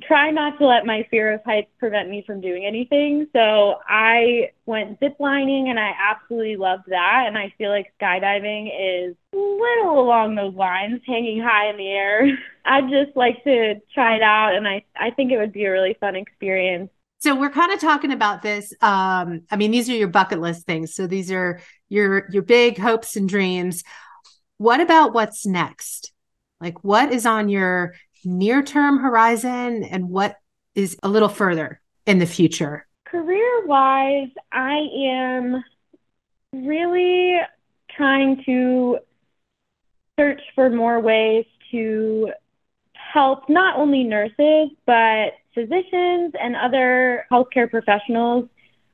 try 0.00 0.30
not 0.30 0.58
to 0.58 0.66
let 0.66 0.86
my 0.86 1.06
fear 1.10 1.34
of 1.34 1.40
heights 1.44 1.70
prevent 1.78 2.08
me 2.08 2.24
from 2.26 2.40
doing 2.40 2.64
anything. 2.64 3.26
So 3.32 3.76
I 3.86 4.50
went 4.64 4.98
ziplining 5.00 5.68
and 5.68 5.78
I 5.78 5.92
absolutely 6.10 6.56
loved 6.56 6.84
that. 6.88 7.24
And 7.26 7.36
I 7.36 7.52
feel 7.58 7.70
like 7.70 7.92
skydiving 8.00 8.68
is 8.68 9.16
a 9.34 9.36
little 9.36 10.00
along 10.00 10.34
those 10.34 10.54
lines, 10.54 11.02
hanging 11.06 11.42
high 11.42 11.68
in 11.68 11.76
the 11.76 11.88
air. 11.88 12.26
I'd 12.64 12.88
just 12.88 13.16
like 13.16 13.44
to 13.44 13.74
try 13.94 14.16
it 14.16 14.22
out 14.22 14.54
and 14.54 14.66
I, 14.66 14.84
I 14.96 15.10
think 15.10 15.30
it 15.30 15.38
would 15.38 15.52
be 15.52 15.64
a 15.64 15.70
really 15.70 15.96
fun 16.00 16.16
experience. 16.16 16.90
So 17.18 17.36
we're 17.36 17.50
kind 17.50 17.72
of 17.72 17.80
talking 17.80 18.10
about 18.10 18.42
this. 18.42 18.72
Um, 18.80 19.42
I 19.50 19.56
mean, 19.56 19.70
these 19.70 19.88
are 19.88 19.94
your 19.94 20.08
bucket 20.08 20.40
list 20.40 20.66
things. 20.66 20.94
So 20.94 21.06
these 21.06 21.30
are 21.30 21.60
your 21.88 22.28
your 22.32 22.42
big 22.42 22.78
hopes 22.78 23.14
and 23.14 23.28
dreams. 23.28 23.84
What 24.56 24.80
about 24.80 25.12
what's 25.12 25.46
next? 25.46 26.12
Like 26.60 26.82
what 26.82 27.12
is 27.12 27.24
on 27.24 27.48
your 27.48 27.94
near 28.24 28.62
term 28.62 28.98
horizon 28.98 29.84
and 29.84 30.08
what 30.08 30.36
is 30.74 30.96
a 31.02 31.08
little 31.08 31.28
further 31.28 31.80
in 32.06 32.18
the 32.18 32.26
future? 32.26 32.86
Career 33.04 33.66
wise, 33.66 34.30
I 34.52 34.88
am 34.96 35.64
really 36.52 37.38
trying 37.90 38.42
to 38.44 38.98
search 40.18 40.40
for 40.54 40.70
more 40.70 41.00
ways 41.00 41.44
to 41.70 42.32
help 42.94 43.48
not 43.48 43.76
only 43.76 44.04
nurses, 44.04 44.70
but 44.86 45.32
physicians 45.54 46.32
and 46.40 46.56
other 46.56 47.26
healthcare 47.30 47.70
professionals 47.70 48.48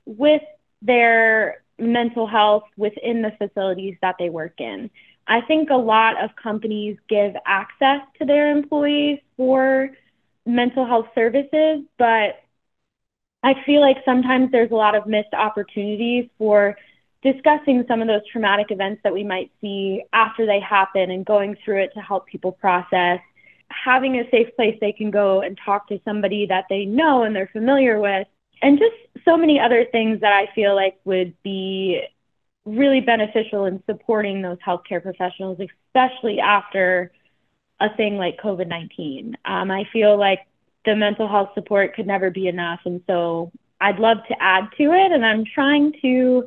with 0.06 0.42
their 0.82 1.62
mental 1.78 2.26
health 2.26 2.64
within 2.76 3.22
the 3.22 3.32
facilities 3.38 3.96
that 4.02 4.16
they 4.18 4.30
work 4.30 4.54
in. 4.58 4.90
I 5.28 5.42
think 5.42 5.68
a 5.70 5.76
lot 5.76 6.22
of 6.22 6.30
companies 6.42 6.96
give 7.08 7.34
access 7.46 8.00
to 8.18 8.24
their 8.24 8.50
employees 8.50 9.20
for 9.36 9.90
mental 10.46 10.86
health 10.86 11.06
services, 11.14 11.84
but 11.98 12.42
I 13.42 13.54
feel 13.66 13.80
like 13.82 13.98
sometimes 14.04 14.50
there's 14.50 14.70
a 14.70 14.74
lot 14.74 14.94
of 14.94 15.06
missed 15.06 15.34
opportunities 15.34 16.28
for 16.38 16.76
discussing 17.22 17.84
some 17.86 18.00
of 18.00 18.08
those 18.08 18.26
traumatic 18.32 18.68
events 18.70 19.00
that 19.04 19.12
we 19.12 19.22
might 19.22 19.50
see 19.60 20.02
after 20.12 20.46
they 20.46 20.60
happen 20.60 21.10
and 21.10 21.26
going 21.26 21.56
through 21.64 21.82
it 21.82 21.92
to 21.94 22.00
help 22.00 22.26
people 22.26 22.52
process. 22.52 23.20
Having 23.70 24.16
a 24.16 24.30
safe 24.30 24.48
place 24.56 24.78
they 24.80 24.92
can 24.92 25.10
go 25.10 25.42
and 25.42 25.58
talk 25.62 25.88
to 25.88 26.00
somebody 26.04 26.46
that 26.46 26.64
they 26.70 26.86
know 26.86 27.24
and 27.24 27.36
they're 27.36 27.50
familiar 27.52 28.00
with, 28.00 28.26
and 28.62 28.78
just 28.78 29.24
so 29.24 29.36
many 29.36 29.60
other 29.60 29.84
things 29.92 30.20
that 30.20 30.32
I 30.32 30.52
feel 30.54 30.74
like 30.74 30.98
would 31.04 31.34
be 31.42 32.00
really 32.76 33.00
beneficial 33.00 33.64
in 33.64 33.82
supporting 33.86 34.42
those 34.42 34.58
healthcare 34.66 35.02
professionals, 35.02 35.58
especially 35.60 36.40
after 36.40 37.12
a 37.80 37.94
thing 37.96 38.16
like 38.16 38.38
COVID 38.38 38.68
19. 38.68 39.36
Um, 39.44 39.70
I 39.70 39.84
feel 39.92 40.18
like 40.18 40.40
the 40.84 40.96
mental 40.96 41.28
health 41.28 41.50
support 41.54 41.94
could 41.94 42.06
never 42.06 42.30
be 42.30 42.48
enough. 42.48 42.80
And 42.84 43.02
so 43.06 43.52
I'd 43.80 43.98
love 43.98 44.18
to 44.28 44.42
add 44.42 44.68
to 44.78 44.92
it. 44.92 45.12
And 45.12 45.24
I'm 45.24 45.44
trying 45.44 45.92
to 46.02 46.46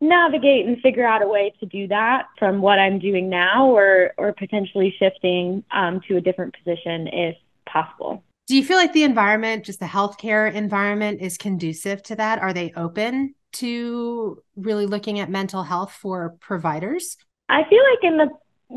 navigate 0.00 0.66
and 0.66 0.80
figure 0.80 1.06
out 1.06 1.22
a 1.22 1.28
way 1.28 1.52
to 1.60 1.66
do 1.66 1.86
that 1.88 2.26
from 2.38 2.62
what 2.62 2.78
I'm 2.78 2.98
doing 2.98 3.28
now 3.28 3.68
or, 3.68 4.14
or 4.16 4.32
potentially 4.32 4.94
shifting 4.98 5.62
um, 5.72 6.00
to 6.08 6.16
a 6.16 6.20
different 6.20 6.56
position 6.56 7.08
if 7.08 7.36
possible. 7.66 8.22
Do 8.46 8.56
you 8.56 8.64
feel 8.64 8.78
like 8.78 8.92
the 8.92 9.04
environment, 9.04 9.64
just 9.64 9.78
the 9.78 9.86
healthcare 9.86 10.52
environment, 10.52 11.20
is 11.20 11.36
conducive 11.36 12.02
to 12.04 12.16
that? 12.16 12.40
Are 12.40 12.52
they 12.52 12.72
open 12.74 13.34
to 13.52 14.42
really 14.56 14.86
looking 14.86 15.20
at 15.20 15.30
mental 15.30 15.62
health 15.62 15.92
for 15.92 16.36
providers? 16.40 17.16
I 17.48 17.64
feel 17.68 17.82
like 17.94 18.04
in 18.04 18.16
the 18.16 18.28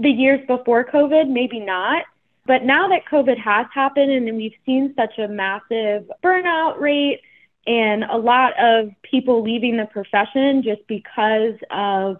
the 0.01 0.09
years 0.09 0.45
before 0.47 0.85
COVID, 0.85 1.29
maybe 1.29 1.59
not. 1.59 2.05
But 2.45 2.63
now 2.63 2.89
that 2.89 3.05
COVID 3.09 3.37
has 3.37 3.67
happened 3.73 4.11
and 4.11 4.35
we've 4.35 4.55
seen 4.65 4.93
such 4.97 5.17
a 5.17 5.27
massive 5.27 6.09
burnout 6.23 6.79
rate 6.79 7.21
and 7.65 8.03
a 8.03 8.17
lot 8.17 8.53
of 8.59 8.89
people 9.01 9.41
leaving 9.41 9.77
the 9.77 9.85
profession 9.85 10.61
just 10.61 10.85
because 10.87 11.55
of 11.71 12.17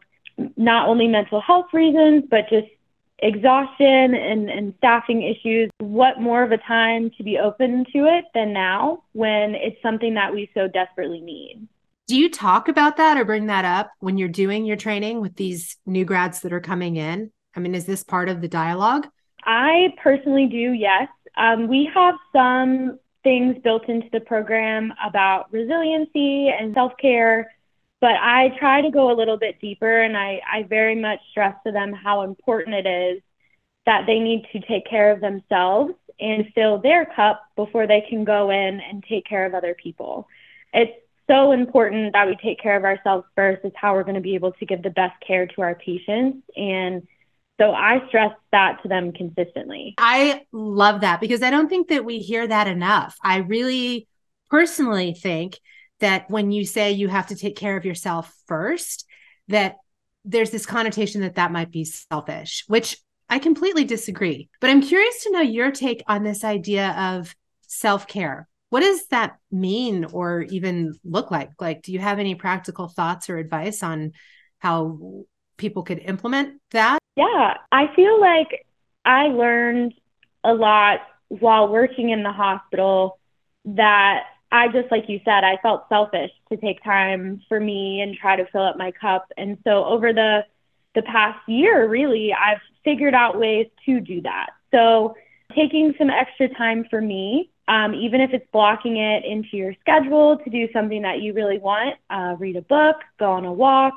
not 0.56 0.88
only 0.88 1.08
mental 1.08 1.42
health 1.42 1.68
reasons, 1.74 2.24
but 2.30 2.48
just 2.50 2.68
exhaustion 3.20 4.16
and, 4.16 4.50
and 4.50 4.74
staffing 4.78 5.24
issues, 5.24 5.70
what 5.80 6.22
more 6.22 6.44
of 6.44 6.52
a 6.52 6.58
time 6.58 7.10
to 7.18 7.24
be 7.24 7.38
open 7.38 7.86
to 7.92 8.06
it 8.06 8.26
than 8.34 8.54
now 8.54 9.04
when 9.12 9.56
it's 9.56 9.82
something 9.82 10.14
that 10.14 10.34
we 10.34 10.50
so 10.54 10.68
desperately 10.68 11.20
need? 11.20 11.68
Do 12.08 12.18
you 12.18 12.30
talk 12.30 12.68
about 12.68 12.98
that 12.98 13.18
or 13.18 13.24
bring 13.24 13.48
that 13.48 13.64
up 13.64 13.92
when 14.00 14.18
you're 14.18 14.28
doing 14.28 14.66
your 14.66 14.76
training 14.76 15.22
with 15.22 15.36
these 15.36 15.78
new 15.86 16.04
grads 16.04 16.42
that 16.42 16.52
are 16.52 16.60
coming 16.60 16.98
in? 16.98 17.32
I 17.56 17.60
mean, 17.60 17.76
is 17.76 17.86
this 17.86 18.04
part 18.04 18.28
of 18.28 18.42
the 18.42 18.48
dialogue? 18.48 19.08
I 19.46 19.94
personally 20.02 20.48
do, 20.48 20.74
yes. 20.74 21.08
Um, 21.38 21.68
we 21.68 21.90
have 21.94 22.16
some 22.34 23.00
things 23.24 23.58
built 23.64 23.88
into 23.88 24.10
the 24.12 24.20
program 24.20 24.94
about 25.04 25.52
resiliency 25.52 26.50
and 26.50 26.74
self 26.74 26.92
care, 27.02 27.52
but 28.02 28.16
I 28.22 28.50
try 28.60 28.82
to 28.82 28.92
go 28.92 29.12
a 29.12 29.16
little 29.16 29.38
bit 29.38 29.62
deeper 29.62 30.02
and 30.02 30.18
I, 30.18 30.42
I 30.52 30.64
very 30.64 30.96
much 30.96 31.20
stress 31.32 31.56
to 31.66 31.72
them 31.72 31.94
how 31.94 32.24
important 32.24 32.76
it 32.76 32.86
is 32.86 33.22
that 33.86 34.06
they 34.08 34.20
need 34.20 34.46
to 34.52 34.60
take 34.60 34.86
care 34.86 35.12
of 35.12 35.22
themselves 35.22 35.94
and 36.20 36.52
fill 36.54 36.80
their 36.80 37.06
cup 37.06 37.44
before 37.56 37.88
they 37.88 38.02
can 38.10 38.24
go 38.24 38.50
in 38.50 38.80
and 38.80 39.04
take 39.08 39.26
care 39.26 39.46
of 39.46 39.54
other 39.54 39.74
people. 39.74 40.28
It's 40.74 40.92
so 41.30 41.52
important 41.52 42.14
that 42.14 42.28
we 42.28 42.36
take 42.36 42.60
care 42.60 42.76
of 42.76 42.84
ourselves 42.84 43.26
first. 43.36 43.64
is 43.64 43.72
how 43.76 43.94
we're 43.94 44.04
going 44.04 44.16
to 44.16 44.22
be 44.22 44.36
able 44.36 44.52
to 44.54 44.66
give 44.66 44.84
the 44.84 44.90
best 44.90 45.16
care 45.26 45.48
to 45.48 45.62
our 45.62 45.76
patients. 45.76 46.44
And 46.56 47.08
so 47.60 47.72
I 47.72 48.06
stress 48.08 48.32
that 48.52 48.82
to 48.84 48.90
them 48.90 49.12
consistently. 49.12 49.96
I 49.98 50.46
love 50.52 51.02
that 51.02 51.22
because 51.22 51.44
I 51.44 51.50
don't 51.50 51.70
think 51.70 51.90
that 51.90 52.06
we 52.06 52.20
hear 52.20 52.48
that 52.48 52.68
enough. 52.68 53.16
I 53.24 53.38
really 53.38 54.08
personally 54.50 55.14
think 55.14 55.60
that 56.00 56.30
when 56.30 56.52
you 56.52 56.66
say 56.66 56.92
you 56.92 57.08
have 57.08 57.28
to 57.28 57.36
take 57.36 57.56
care 57.56 57.78
of 57.78 57.86
yourself 57.86 58.34
first, 58.48 59.06
that 59.48 59.78
there's 60.26 60.52
this 60.52 60.66
connotation 60.66 61.22
that 61.22 61.36
that 61.36 61.52
might 61.52 61.72
be 61.72 61.86
selfish, 61.86 62.64
which 62.68 62.98
I 63.30 63.40
completely 63.40 63.84
disagree. 63.84 64.50
But 64.60 64.70
I'm 64.70 64.82
curious 64.82 65.24
to 65.24 65.32
know 65.32 65.42
your 65.42 65.72
take 65.72 66.04
on 66.08 66.24
this 66.24 66.44
idea 66.44 66.92
of 66.92 67.36
self 67.68 68.08
care. 68.08 68.48
What 68.74 68.82
does 68.82 69.06
that 69.10 69.38
mean 69.52 70.04
or 70.04 70.42
even 70.50 70.96
look 71.06 71.30
like? 71.30 71.52
Like, 71.62 71.84
do 71.84 71.92
you 71.92 72.00
have 72.00 72.18
any 72.18 72.34
practical 72.34 72.88
thoughts 72.88 73.30
or 73.30 73.38
advice 73.38 73.84
on 73.84 74.14
how 74.58 75.26
people 75.58 75.84
could 75.84 76.00
implement 76.00 76.60
that? 76.72 76.98
Yeah, 77.16 77.58
I 77.72 77.94
feel 77.96 78.20
like 78.20 78.66
I 79.06 79.28
learned 79.28 79.94
a 80.44 80.56
lot 80.56 81.02
while 81.28 81.68
working 81.68 82.10
in 82.10 82.24
the 82.24 82.32
hospital 82.32 83.20
that 83.66 84.24
I 84.52 84.70
just 84.70 84.90
like 84.90 85.08
you 85.08 85.20
said, 85.24 85.44
I 85.44 85.58
felt 85.62 85.88
selfish 85.88 86.32
to 86.50 86.58
take 86.58 86.84
time 86.84 87.44
for 87.48 87.60
me 87.60 88.02
and 88.02 88.18
try 88.18 88.36
to 88.36 88.48
fill 88.48 88.64
up 88.64 88.76
my 88.76 88.90
cup. 88.90 89.28
And 89.38 89.60
so 89.64 89.86
over 89.86 90.14
the 90.14 90.46
the 90.96 91.04
past 91.04 91.48
year, 91.48 91.88
really, 91.88 92.34
I've 92.34 92.62
figured 92.84 93.14
out 93.14 93.38
ways 93.38 93.68
to 93.86 94.00
do 94.00 94.24
that. 94.24 94.50
So 94.72 95.14
taking 95.54 95.94
some 96.00 96.10
extra 96.10 96.50
time 96.50 96.88
for 96.90 97.00
me, 97.00 97.52
um, 97.68 97.94
even 97.94 98.22
if 98.22 98.32
it's 98.34 98.46
blocking 98.52 98.98
it 98.98 99.24
into 99.26 99.56
your 99.58 99.74
schedule 99.80 100.38
to 100.44 100.50
do 100.50 100.68
something 100.74 101.02
that 101.04 101.22
you 101.22 101.34
really 101.34 101.60
want, 101.60 101.96
uh, 102.10 102.36
read 102.40 102.56
a 102.56 102.62
book, 102.62 102.98
go 103.20 103.32
on 103.32 103.46
a 103.46 103.54
walk, 103.54 103.94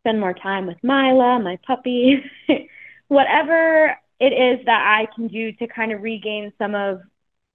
spend 0.00 0.20
more 0.20 0.34
time 0.34 0.66
with 0.66 0.78
Mila, 0.82 1.38
my 1.38 1.58
puppy, 1.66 2.22
whatever 3.08 3.96
it 4.18 4.32
is 4.32 4.64
that 4.66 4.82
I 5.00 5.06
can 5.14 5.28
do 5.28 5.52
to 5.52 5.66
kind 5.66 5.92
of 5.92 6.02
regain 6.02 6.52
some 6.58 6.74
of, 6.74 7.00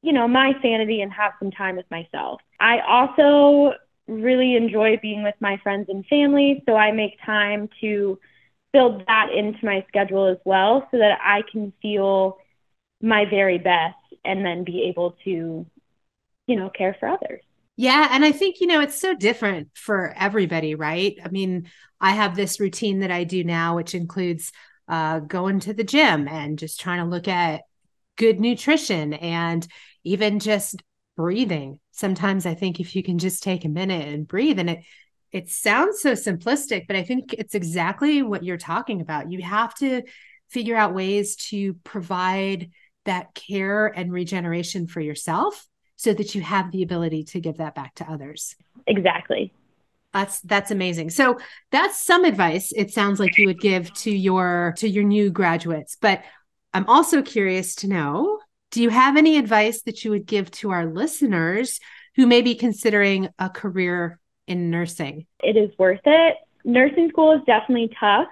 you 0.01 0.13
know, 0.13 0.27
my 0.27 0.53
sanity 0.61 1.01
and 1.01 1.11
have 1.11 1.33
some 1.39 1.51
time 1.51 1.75
with 1.75 1.89
myself. 1.89 2.41
I 2.59 2.79
also 2.87 3.73
really 4.07 4.55
enjoy 4.55 4.97
being 5.01 5.23
with 5.23 5.35
my 5.39 5.57
friends 5.63 5.87
and 5.89 6.05
family, 6.05 6.61
so 6.67 6.75
I 6.75 6.91
make 6.91 7.17
time 7.25 7.69
to 7.81 8.19
build 8.73 9.03
that 9.07 9.29
into 9.35 9.65
my 9.65 9.83
schedule 9.87 10.27
as 10.27 10.37
well 10.45 10.87
so 10.91 10.97
that 10.97 11.17
I 11.23 11.41
can 11.51 11.73
feel 11.81 12.37
my 13.01 13.25
very 13.25 13.57
best 13.57 13.95
and 14.23 14.45
then 14.45 14.63
be 14.63 14.83
able 14.89 15.15
to, 15.23 15.65
you 16.47 16.55
know, 16.55 16.69
care 16.69 16.95
for 16.99 17.07
others. 17.07 17.41
Yeah. 17.77 18.07
And 18.11 18.23
I 18.23 18.31
think, 18.31 18.61
you 18.61 18.67
know, 18.67 18.79
it's 18.79 18.99
so 18.99 19.13
different 19.13 19.69
for 19.73 20.13
everybody, 20.17 20.75
right? 20.75 21.17
I 21.23 21.27
mean, 21.27 21.69
I 21.99 22.11
have 22.11 22.35
this 22.35 22.59
routine 22.59 22.99
that 22.99 23.11
I 23.11 23.25
do 23.25 23.43
now, 23.43 23.75
which 23.75 23.93
includes 23.93 24.51
uh, 24.87 25.19
going 25.19 25.59
to 25.61 25.73
the 25.73 25.83
gym 25.83 26.27
and 26.27 26.57
just 26.57 26.79
trying 26.79 26.99
to 26.99 27.09
look 27.09 27.27
at 27.27 27.61
good 28.17 28.39
nutrition 28.39 29.13
and 29.13 29.67
even 30.03 30.39
just 30.39 30.81
breathing. 31.17 31.79
Sometimes 31.91 32.45
I 32.45 32.53
think 32.53 32.79
if 32.79 32.95
you 32.95 33.03
can 33.03 33.17
just 33.17 33.43
take 33.43 33.65
a 33.65 33.69
minute 33.69 34.07
and 34.07 34.27
breathe, 34.27 34.59
and 34.59 34.69
it 34.69 34.79
it 35.31 35.49
sounds 35.49 36.01
so 36.01 36.13
simplistic, 36.13 36.87
but 36.87 36.95
I 36.95 37.03
think 37.03 37.33
it's 37.33 37.55
exactly 37.55 38.21
what 38.21 38.43
you're 38.43 38.57
talking 38.57 39.01
about. 39.01 39.31
You 39.31 39.41
have 39.41 39.75
to 39.75 40.03
figure 40.49 40.77
out 40.77 40.93
ways 40.93 41.35
to 41.35 41.73
provide 41.83 42.69
that 43.05 43.33
care 43.33 43.87
and 43.87 44.11
regeneration 44.11 44.87
for 44.87 44.99
yourself 44.99 45.67
so 45.95 46.13
that 46.13 46.35
you 46.35 46.41
have 46.41 46.71
the 46.71 46.83
ability 46.83 47.23
to 47.23 47.39
give 47.39 47.57
that 47.57 47.75
back 47.75 47.95
to 47.95 48.11
others. 48.11 48.55
Exactly. 48.87 49.53
That's 50.13 50.39
that's 50.41 50.71
amazing. 50.71 51.09
So 51.09 51.37
that's 51.71 52.03
some 52.03 52.23
advice 52.23 52.71
it 52.75 52.91
sounds 52.91 53.19
like 53.19 53.37
you 53.37 53.47
would 53.47 53.59
give 53.59 53.93
to 53.95 54.11
your 54.11 54.73
to 54.77 54.87
your 54.87 55.03
new 55.03 55.29
graduates. 55.29 55.97
But 55.99 56.23
I'm 56.73 56.87
also 56.87 57.21
curious 57.21 57.75
to 57.75 57.87
know, 57.87 58.39
do 58.71 58.81
you 58.81 58.89
have 58.89 59.17
any 59.17 59.37
advice 59.37 59.81
that 59.83 60.03
you 60.03 60.11
would 60.11 60.25
give 60.25 60.51
to 60.51 60.71
our 60.71 60.85
listeners 60.85 61.79
who 62.15 62.27
may 62.27 62.41
be 62.41 62.55
considering 62.55 63.29
a 63.39 63.49
career 63.49 64.19
in 64.47 64.69
nursing? 64.69 65.25
It 65.41 65.57
is 65.57 65.71
worth 65.77 66.01
it. 66.05 66.37
Nursing 66.63 67.09
school 67.09 67.33
is 67.33 67.41
definitely 67.45 67.95
tough, 67.99 68.27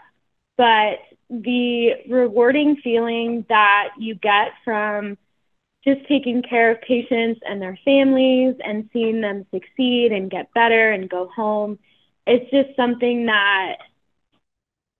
but 0.57 0.99
the 1.29 1.93
rewarding 2.09 2.77
feeling 2.77 3.45
that 3.49 3.89
you 3.97 4.15
get 4.15 4.51
from 4.63 5.17
just 5.83 6.07
taking 6.07 6.41
care 6.41 6.71
of 6.71 6.81
patients 6.81 7.41
and 7.47 7.61
their 7.61 7.77
families 7.83 8.55
and 8.63 8.89
seeing 8.93 9.21
them 9.21 9.45
succeed 9.51 10.11
and 10.11 10.31
get 10.31 10.53
better 10.53 10.91
and 10.91 11.09
go 11.09 11.27
home. 11.35 11.77
It's 12.25 12.49
just 12.51 12.75
something 12.75 13.25
that 13.25 13.77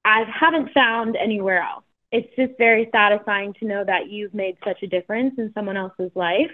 I 0.04 0.24
haven't 0.24 0.74
found 0.74 1.16
anywhere 1.16 1.62
else. 1.62 1.86
It's 2.12 2.36
just 2.36 2.58
very 2.58 2.90
satisfying 2.92 3.54
to 3.56 3.66
know 3.66 3.84
that 3.86 4.10
you've 4.10 4.34
made 4.34 4.58
such 4.64 4.84
a 4.84 4.88
difference 4.88 5.36
in 5.38 5.52
someone 5.54 5.78
else's 5.78 6.12
life. 6.16 6.52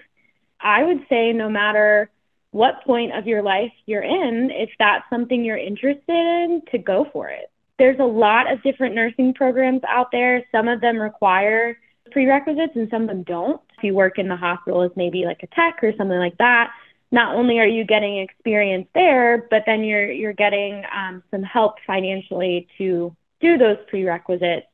I 0.62 0.84
would 0.84 1.06
say, 1.10 1.34
no 1.34 1.50
matter 1.50 2.10
what 2.52 2.84
point 2.86 3.16
of 3.16 3.28
your 3.28 3.42
life 3.42 3.72
you're 3.86 4.04
in, 4.04 4.52
if 4.52 4.70
that's 4.78 5.10
something 5.10 5.44
you're 5.44 5.58
interested 5.58 6.04
in, 6.08 6.62
to 6.72 6.78
go 6.78 7.08
for 7.12 7.30
it. 7.30 7.52
There's 7.80 8.00
a 8.00 8.04
lot 8.04 8.52
of 8.52 8.62
different 8.62 8.94
nursing 8.94 9.34
programs 9.34 9.82
out 9.88 10.12
there. 10.12 10.46
Some 10.52 10.68
of 10.68 10.82
them 10.82 10.98
require 10.98 11.80
prerequisites 12.12 12.74
and 12.76 12.90
some 12.90 13.04
of 13.04 13.08
them 13.08 13.24
don't. 13.24 13.62
If 13.78 13.84
you 13.84 13.94
work 13.94 14.20
in 14.20 14.28
the 14.28 14.36
hospital 14.36 14.84
as 14.84 14.92
maybe 14.96 15.26
like 15.26 15.42
a 15.44 15.48
tech 15.48 15.82
or 15.82 15.94
something 15.98 16.18
like 16.18 16.38
that, 16.38 16.72
not 17.12 17.36
only 17.36 17.60
are 17.60 17.68
you 17.68 17.86
getting 17.86 18.20
experience 18.20 18.88
there, 18.94 19.48
but 19.50 19.64
then 19.66 19.84
you're 19.84 20.12
you're 20.12 20.34
getting 20.34 20.84
um, 20.96 21.24
some 21.32 21.42
help 21.42 21.76
financially 21.88 22.68
to 22.78 23.16
do 23.40 23.58
those 23.58 23.78
prerequisites. 23.88 24.68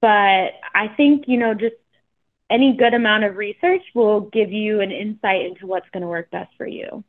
But 0.00 0.52
I 0.74 0.88
think 0.96 1.24
you 1.26 1.38
know 1.38 1.54
just 1.54 1.76
any 2.50 2.76
good 2.76 2.94
amount 2.94 3.24
of 3.24 3.36
research 3.36 3.82
will 3.94 4.20
give 4.20 4.52
you 4.52 4.80
an 4.80 4.92
insight 4.92 5.46
into 5.46 5.66
what's 5.66 5.88
going 5.90 6.02
to 6.02 6.08
work 6.08 6.30
best 6.30 6.52
for 6.56 6.66
you. 6.66 7.02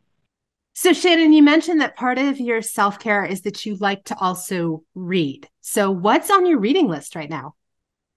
So, 0.75 0.91
Shannon, 0.91 1.33
you 1.33 1.43
mentioned 1.43 1.81
that 1.81 1.95
part 1.95 2.17
of 2.17 2.39
your 2.39 2.63
self 2.63 2.97
care 2.97 3.23
is 3.23 3.41
that 3.41 3.63
you 3.63 3.75
like 3.75 4.05
to 4.05 4.17
also 4.17 4.83
read. 4.95 5.47
So, 5.61 5.91
what's 5.91 6.31
on 6.31 6.47
your 6.47 6.57
reading 6.57 6.87
list 6.87 7.15
right 7.15 7.29
now? 7.29 7.53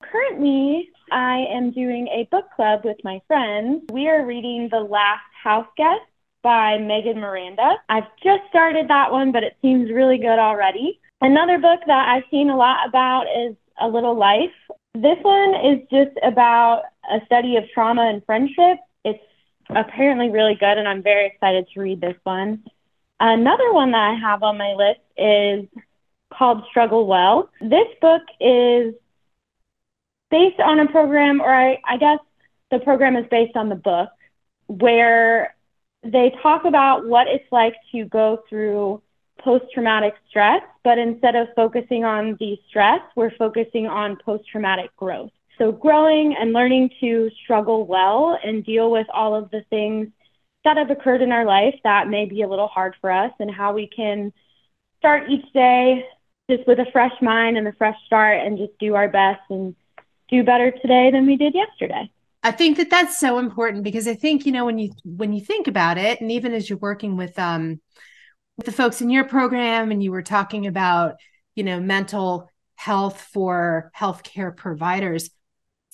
Currently, 0.03 0.89
I 1.13 1.45
am 1.51 1.71
doing 1.71 2.09
a 2.09 2.27
book 2.31 2.47
club 2.57 2.81
with 2.85 2.97
my 3.05 3.21
friends. 3.27 3.83
We 3.93 4.09
are 4.09 4.25
reading 4.25 4.69
The 4.71 4.81
Last 4.81 5.21
House 5.43 5.67
Guest 5.77 6.01
by 6.43 6.79
Megan 6.79 7.21
Miranda. 7.21 7.75
I've 7.91 8.09
just 8.23 8.43
started 8.49 8.89
that 8.89 9.13
one, 9.13 9.33
but 9.33 9.43
it 9.43 9.57
seems 9.61 9.91
really 9.91 10.17
good 10.17 10.39
already. 10.39 10.99
Another 11.21 11.59
book 11.59 11.81
that 11.87 12.09
I've 12.09 12.25
seen 12.31 12.49
a 12.49 12.57
lot 12.57 12.89
about 12.89 13.25
is 13.25 13.55
A 13.81 13.89
Little 13.89 14.17
Life. 14.17 14.55
This 14.95 15.19
one 15.23 15.55
is 15.57 15.81
just 15.91 16.17
about 16.23 16.85
a 17.11 17.19
study 17.27 17.57
of 17.57 17.65
trauma 17.75 18.09
and 18.09 18.25
friendship. 18.25 18.79
Apparently 19.71 20.31
really 20.31 20.55
good, 20.55 20.79
and 20.79 20.87
I'm 20.87 21.03
very 21.03 21.27
excited 21.27 21.67
to 21.75 21.81
read 21.81 22.01
this 22.01 22.17
one. 22.25 22.63
Another 23.19 23.73
one 23.73 23.93
that 23.93 24.11
I 24.11 24.15
have 24.15 24.43
on 24.43 24.59
my 24.59 24.75
list 24.75 25.01
is 25.17 25.67
called 26.33 26.65
Struggle 26.71 27.07
Well. 27.07 27.51
This 27.61 27.89
book 28.01 28.23
is 28.41 28.95
based 30.31 30.61
on 30.61 30.81
a 30.81 30.89
program, 30.89 31.41
or 31.41 31.53
I, 31.53 31.79
I 31.85 31.97
guess 31.97 32.19
the 32.71 32.79
program 32.79 33.17
is 33.17 33.27
based 33.31 33.57
on 33.57 33.69
the 33.69 33.77
book, 33.77 34.11
where 34.67 35.55
they 36.03 36.33
talk 36.43 36.65
about 36.65 37.07
what 37.07 37.27
it's 37.27 37.51
like 37.51 37.75
to 37.93 38.05
go 38.05 38.43
through 38.49 39.03
post 39.39 39.65
traumatic 39.73 40.15
stress, 40.29 40.63
but 40.85 40.99
instead 40.99 41.37
of 41.37 41.49
focusing 41.55 42.05
on 42.05 42.37
the 42.39 42.59
stress, 42.69 43.01
we're 43.17 43.35
focusing 43.37 43.87
on 43.87 44.17
post 44.25 44.49
traumatic 44.49 44.95
growth. 44.97 45.31
So, 45.59 45.73
growing 45.73 46.37
and 46.39 46.53
learning 46.53 46.91
to 47.01 47.31
struggle 47.43 47.87
well 47.87 48.39
and 48.43 48.65
deal 48.65 48.91
with 48.91 49.07
all 49.13 49.35
of 49.35 49.51
the 49.51 49.63
things 49.71 50.09
that 50.65 50.77
have 50.77 50.91
occurred 50.91 51.23
in 51.23 51.33
our 51.33 51.45
life 51.45 51.75
that 51.85 52.09
may 52.09 52.27
be 52.27 52.43
a 52.43 52.49
little 52.49 52.69
hard 52.69 52.95
for 53.01 53.11
us, 53.11 53.33
and 53.39 53.51
how 53.51 53.73
we 53.73 53.87
can 53.87 54.33
start 54.99 55.31
each 55.31 55.51
day 55.53 56.05
just 56.51 56.67
with 56.67 56.79
a 56.79 56.87
fresh 56.93 57.13
mind 57.21 57.57
and 57.57 57.67
a 57.67 57.73
fresh 57.73 57.97
start 58.07 58.39
and 58.45 58.59
just 58.59 58.79
do 58.79 58.95
our 58.95 59.09
best 59.09 59.41
and 59.51 59.75
do 60.29 60.43
better 60.45 60.71
today 60.71 61.11
than 61.11 61.27
we 61.27 61.37
did 61.37 61.55
yesterday. 61.55 62.11
I 62.43 62.53
think 62.53 62.77
that 62.77 62.91
that's 62.91 63.19
so 63.19 63.39
important 63.39 63.83
because 63.83 64.07
I 64.07 64.15
think 64.15 64.47
you 64.47 64.53
know 64.53 64.65
when 64.65 64.79
you 64.79 64.93
when 65.05 65.33
you 65.33 65.41
think 65.41 65.67
about 65.67 65.99
it, 65.99 66.21
and 66.21 66.31
even 66.31 66.53
as 66.53 66.69
you're 66.69 66.79
working 66.79 67.17
with 67.17 67.39
um 67.39 67.81
with 68.57 68.67
the 68.67 68.73
folks 68.73 69.01
in 69.01 69.11
your 69.11 69.25
program, 69.25 69.91
and 69.91 70.03
you 70.03 70.13
were 70.13 70.23
talking 70.23 70.67
about 70.67 71.17
you 71.55 71.65
know 71.65 71.81
mental 71.81 72.51
health 72.77 73.21
for 73.33 73.91
healthcare 73.97 74.55
providers, 74.55 75.31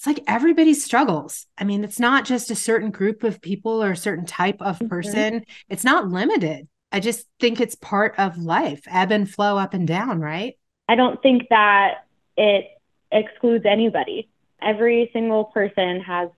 it's 0.03 0.07
like 0.09 0.25
everybody 0.27 0.75
struggles. 0.75 1.47
I 1.57 1.63
mean, 1.63 1.85
it's 1.85 2.01
not 2.01 2.25
just 2.25 2.51
a 2.51 2.57
certain 2.57 2.91
group 2.91 3.23
of 3.23 3.41
people 3.41 3.85
or 3.85 3.93
a 3.93 3.97
certain 3.97 4.27
type 4.27 4.61
of 4.61 4.81
mm-hmm. 4.81 4.89
person, 4.89 5.35
mm-hmm. 5.35 5.51
it's 5.69 5.85
not 5.85 6.09
limited. 6.09 6.67
I 6.91 6.99
just 6.99 7.29
think 7.39 7.61
it's 7.61 7.77
part 7.77 8.17
of 8.19 8.37
life, 8.37 8.83
ebb 8.89 9.13
and 9.13 9.31
flow, 9.31 9.57
up 9.57 9.75
and 9.75 9.87
down, 9.87 10.19
right? 10.19 10.59
I 10.89 10.97
don't 10.97 11.23
think 11.23 11.49
that 11.51 12.05
it 12.37 12.67
excludes 13.13 13.65
anybody. 13.65 14.29
Every 14.61 15.09
single 15.13 15.45
person 15.45 16.01
has 16.01 16.31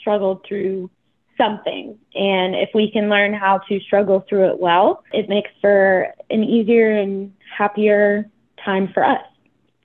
struggled 0.00 0.44
through 0.44 0.90
something. 1.38 1.96
And 2.16 2.56
if 2.56 2.70
we 2.74 2.90
can 2.90 3.08
learn 3.08 3.34
how 3.34 3.58
to 3.68 3.78
struggle 3.78 4.26
through 4.28 4.50
it 4.50 4.58
well, 4.58 5.04
it 5.12 5.28
makes 5.28 5.50
for 5.60 6.12
an 6.28 6.42
easier 6.42 6.98
and 6.98 7.32
happier 7.56 8.28
time 8.64 8.90
for 8.92 9.04
us. 9.04 9.22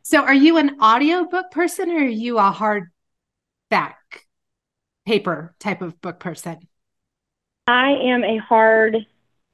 So, 0.01 0.23
are 0.23 0.33
you 0.33 0.57
an 0.57 0.81
audiobook 0.81 1.51
person 1.51 1.91
or 1.91 1.99
are 1.99 2.03
you 2.03 2.39
a 2.39 2.49
hardback 3.71 3.93
paper 5.05 5.55
type 5.59 5.81
of 5.81 5.99
book 6.01 6.19
person? 6.19 6.67
I 7.65 7.91
am 7.91 8.23
a 8.23 8.37
hard 8.37 8.97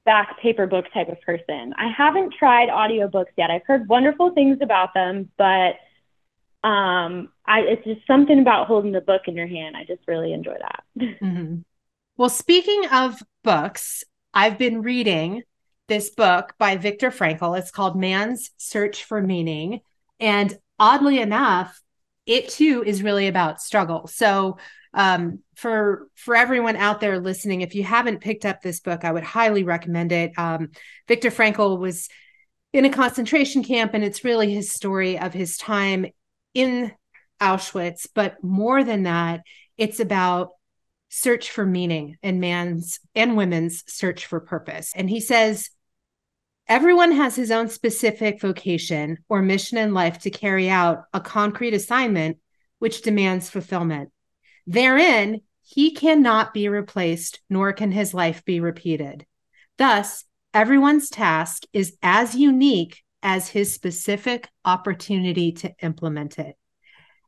back 0.06 0.40
paper 0.42 0.68
book 0.68 0.86
type 0.94 1.10
of 1.10 1.20
person. 1.22 1.74
I 1.78 1.92
haven't 1.96 2.34
tried 2.38 2.70
audiobooks 2.70 3.32
yet. 3.38 3.50
I've 3.50 3.66
heard 3.66 3.88
wonderful 3.88 4.32
things 4.32 4.58
about 4.62 4.94
them, 4.94 5.30
but 5.38 5.76
um, 6.68 7.30
I, 7.46 7.62
it's 7.62 7.84
just 7.86 8.06
something 8.06 8.40
about 8.40 8.68
holding 8.68 8.92
the 8.92 9.02
book 9.02 9.24
in 9.28 9.36
your 9.36 9.48
hand. 9.48 9.76
I 9.78 9.86
just 9.86 10.02
really 10.08 10.34
enjoy 10.34 10.56
that. 10.60 10.84
Mm-hmm. 11.22 11.60
Well, 12.16 12.30
speaking 12.30 12.84
of 12.92 13.20
books, 13.44 14.04
I've 14.36 14.60
been 14.60 14.84
reading 14.84 15.42
this 15.88 16.12
book 16.12 16.54
by 16.60 16.78
Viktor 16.78 17.10
Frankl. 17.10 17.58
It's 17.58 17.72
called 17.72 18.00
Man's 18.00 18.52
Search 18.58 19.04
for 19.04 19.20
Meaning. 19.20 19.82
And 20.20 20.56
oddly 20.78 21.20
enough, 21.20 21.82
it 22.26 22.50
too 22.50 22.84
is 22.86 23.04
really 23.04 23.28
about 23.28 23.62
struggle. 23.62 24.08
So, 24.08 24.58
um, 24.94 25.40
for 25.56 26.08
for 26.16 26.36
everyone 26.36 26.76
out 26.76 27.00
there 27.00 27.20
listening, 27.20 27.62
if 27.62 27.74
you 27.74 27.84
haven't 27.84 28.22
picked 28.22 28.46
up 28.46 28.62
this 28.62 28.80
book, 28.80 29.04
I 29.04 29.12
would 29.12 29.24
highly 29.24 29.64
recommend 29.64 30.12
it. 30.12 30.32
Um, 30.38 30.70
Viktor 31.08 31.32
Frankl 31.32 31.80
was 31.80 32.10
in 32.74 32.86
a 32.86 32.90
concentration 32.90 33.64
camp, 33.64 33.94
and 33.94 34.04
it's 34.04 34.24
really 34.24 34.54
his 34.54 34.72
story 34.72 35.18
of 35.18 35.34
his 35.34 35.58
time 35.58 36.06
in 36.54 36.92
Auschwitz. 37.42 38.08
But 38.14 38.44
more 38.44 38.84
than 38.84 39.04
that, 39.04 39.42
it's 39.78 40.00
about 40.00 40.50
search 41.10 41.52
for 41.52 41.66
meaning 41.66 42.18
and 42.24 42.40
man's 42.40 43.00
and 43.14 43.38
women's 43.38 43.84
search 43.88 44.26
for 44.26 44.40
purpose. 44.40 44.92
And 44.96 45.10
he 45.10 45.20
says, 45.20 45.70
everyone 46.68 47.12
has 47.12 47.36
his 47.36 47.52
own 47.52 47.68
specific 47.70 48.42
vocation 48.42 49.18
or 49.30 49.42
mission 49.42 49.78
in 49.78 49.94
life 49.94 50.20
to 50.20 50.30
carry 50.30 50.70
out 50.70 51.04
a 51.14 51.20
concrete 51.20 51.74
assignment 51.74 52.38
which 52.80 53.02
demands 53.02 53.50
fulfillment. 53.50 54.10
Therein, 54.66 55.42
he 55.62 55.92
cannot 55.92 56.54
be 56.54 56.68
replaced, 56.70 57.42
nor 57.50 57.74
can 57.74 57.92
his 57.92 58.14
life 58.14 58.44
be 58.46 58.60
repeated. 58.60 59.26
Thus, 59.78 60.26
everyone's 60.54 61.10
task 61.10 61.64
is 61.74 61.98
as 62.02 62.36
unique 62.36 63.02
as 63.22 63.48
his 63.48 63.74
specific 63.74 64.50
opportunity 64.66 65.54
to 65.54 65.74
implement 65.82 66.38
it. 66.40 66.56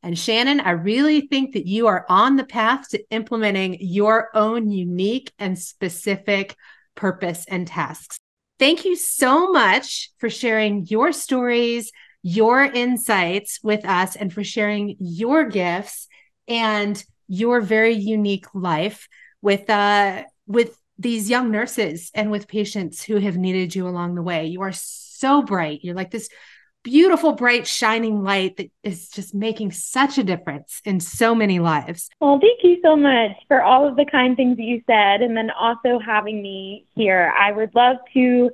And 0.02 0.18
Shannon, 0.18 0.60
I 0.60 0.70
really 0.70 1.22
think 1.22 1.54
that 1.54 1.66
you 1.66 1.86
are 1.88 2.04
on 2.08 2.36
the 2.36 2.44
path 2.44 2.90
to 2.90 3.02
implementing 3.10 3.78
your 3.80 4.28
own 4.34 4.70
unique 4.70 5.32
and 5.38 5.58
specific 5.58 6.54
purpose 6.94 7.44
and 7.48 7.66
tasks. 7.66 8.18
Thank 8.58 8.84
you 8.84 8.96
so 8.96 9.52
much 9.52 10.10
for 10.18 10.30
sharing 10.30 10.86
your 10.86 11.12
stories, 11.12 11.92
your 12.22 12.64
insights 12.64 13.60
with 13.62 13.84
us, 13.84 14.16
and 14.16 14.32
for 14.32 14.42
sharing 14.42 14.96
your 14.98 15.44
gifts 15.44 16.08
and 16.48 17.02
your 17.28 17.60
very 17.60 17.94
unique 17.94 18.46
life 18.54 19.08
with 19.42 19.68
uh 19.68 20.22
with 20.46 20.78
these 20.98 21.28
young 21.28 21.50
nurses 21.50 22.10
and 22.14 22.30
with 22.30 22.48
patients 22.48 23.02
who 23.02 23.16
have 23.16 23.36
needed 23.36 23.74
you 23.74 23.86
along 23.86 24.14
the 24.14 24.22
way. 24.22 24.46
You 24.46 24.62
are 24.62 24.72
so 24.72 25.42
bright. 25.42 25.80
You're 25.82 25.94
like 25.94 26.10
this 26.10 26.28
beautiful, 26.86 27.32
bright, 27.32 27.66
shining 27.66 28.22
light 28.22 28.58
that 28.58 28.70
is 28.84 29.08
just 29.08 29.34
making 29.34 29.72
such 29.72 30.18
a 30.18 30.22
difference 30.22 30.80
in 30.84 31.00
so 31.00 31.34
many 31.34 31.58
lives. 31.58 32.08
Well, 32.20 32.38
thank 32.38 32.62
you 32.62 32.78
so 32.80 32.94
much 32.94 33.32
for 33.48 33.60
all 33.60 33.88
of 33.88 33.96
the 33.96 34.04
kind 34.04 34.36
things 34.36 34.56
that 34.56 34.62
you 34.62 34.82
said 34.86 35.20
and 35.20 35.36
then 35.36 35.50
also 35.50 35.98
having 35.98 36.40
me 36.40 36.86
here. 36.94 37.34
I 37.36 37.50
would 37.50 37.74
love 37.74 37.96
to 38.14 38.50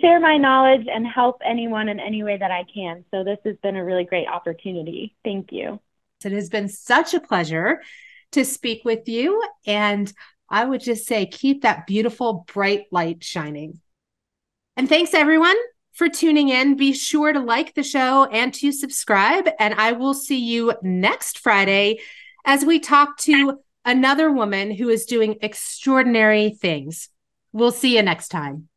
share 0.00 0.20
my 0.20 0.36
knowledge 0.36 0.86
and 0.86 1.04
help 1.04 1.40
anyone 1.44 1.88
in 1.88 1.98
any 1.98 2.22
way 2.22 2.36
that 2.36 2.52
I 2.52 2.62
can. 2.72 3.04
So 3.10 3.24
this 3.24 3.38
has 3.44 3.56
been 3.60 3.74
a 3.74 3.84
really 3.84 4.04
great 4.04 4.28
opportunity. 4.28 5.16
Thank 5.24 5.50
you. 5.50 5.80
It 6.24 6.30
has 6.30 6.50
been 6.50 6.68
such 6.68 7.12
a 7.12 7.18
pleasure 7.18 7.82
to 8.32 8.44
speak 8.44 8.84
with 8.84 9.08
you. 9.08 9.42
And 9.66 10.12
I 10.48 10.64
would 10.64 10.80
just 10.80 11.06
say, 11.06 11.26
keep 11.26 11.62
that 11.62 11.88
beautiful, 11.88 12.44
bright 12.54 12.84
light 12.92 13.24
shining. 13.24 13.80
And 14.76 14.88
thanks, 14.88 15.12
everyone 15.12 15.56
for 15.94 16.08
tuning 16.08 16.50
in. 16.50 16.76
Be 16.76 16.92
sure 16.92 17.32
to 17.32 17.40
like 17.40 17.74
the 17.74 17.82
show 17.82 18.24
and 18.24 18.52
to 18.54 18.72
subscribe. 18.72 19.48
And 19.58 19.74
I 19.74 19.92
will 19.92 20.14
see 20.14 20.38
you 20.38 20.74
next 20.82 21.38
Friday 21.38 22.00
as 22.44 22.64
we 22.64 22.78
talk 22.78 23.16
to 23.18 23.60
another 23.84 24.30
woman 24.30 24.70
who 24.70 24.88
is 24.88 25.06
doing 25.06 25.36
extraordinary 25.40 26.50
things. 26.50 27.08
We'll 27.52 27.72
see 27.72 27.96
you 27.96 28.02
next 28.02 28.28
time. 28.28 28.68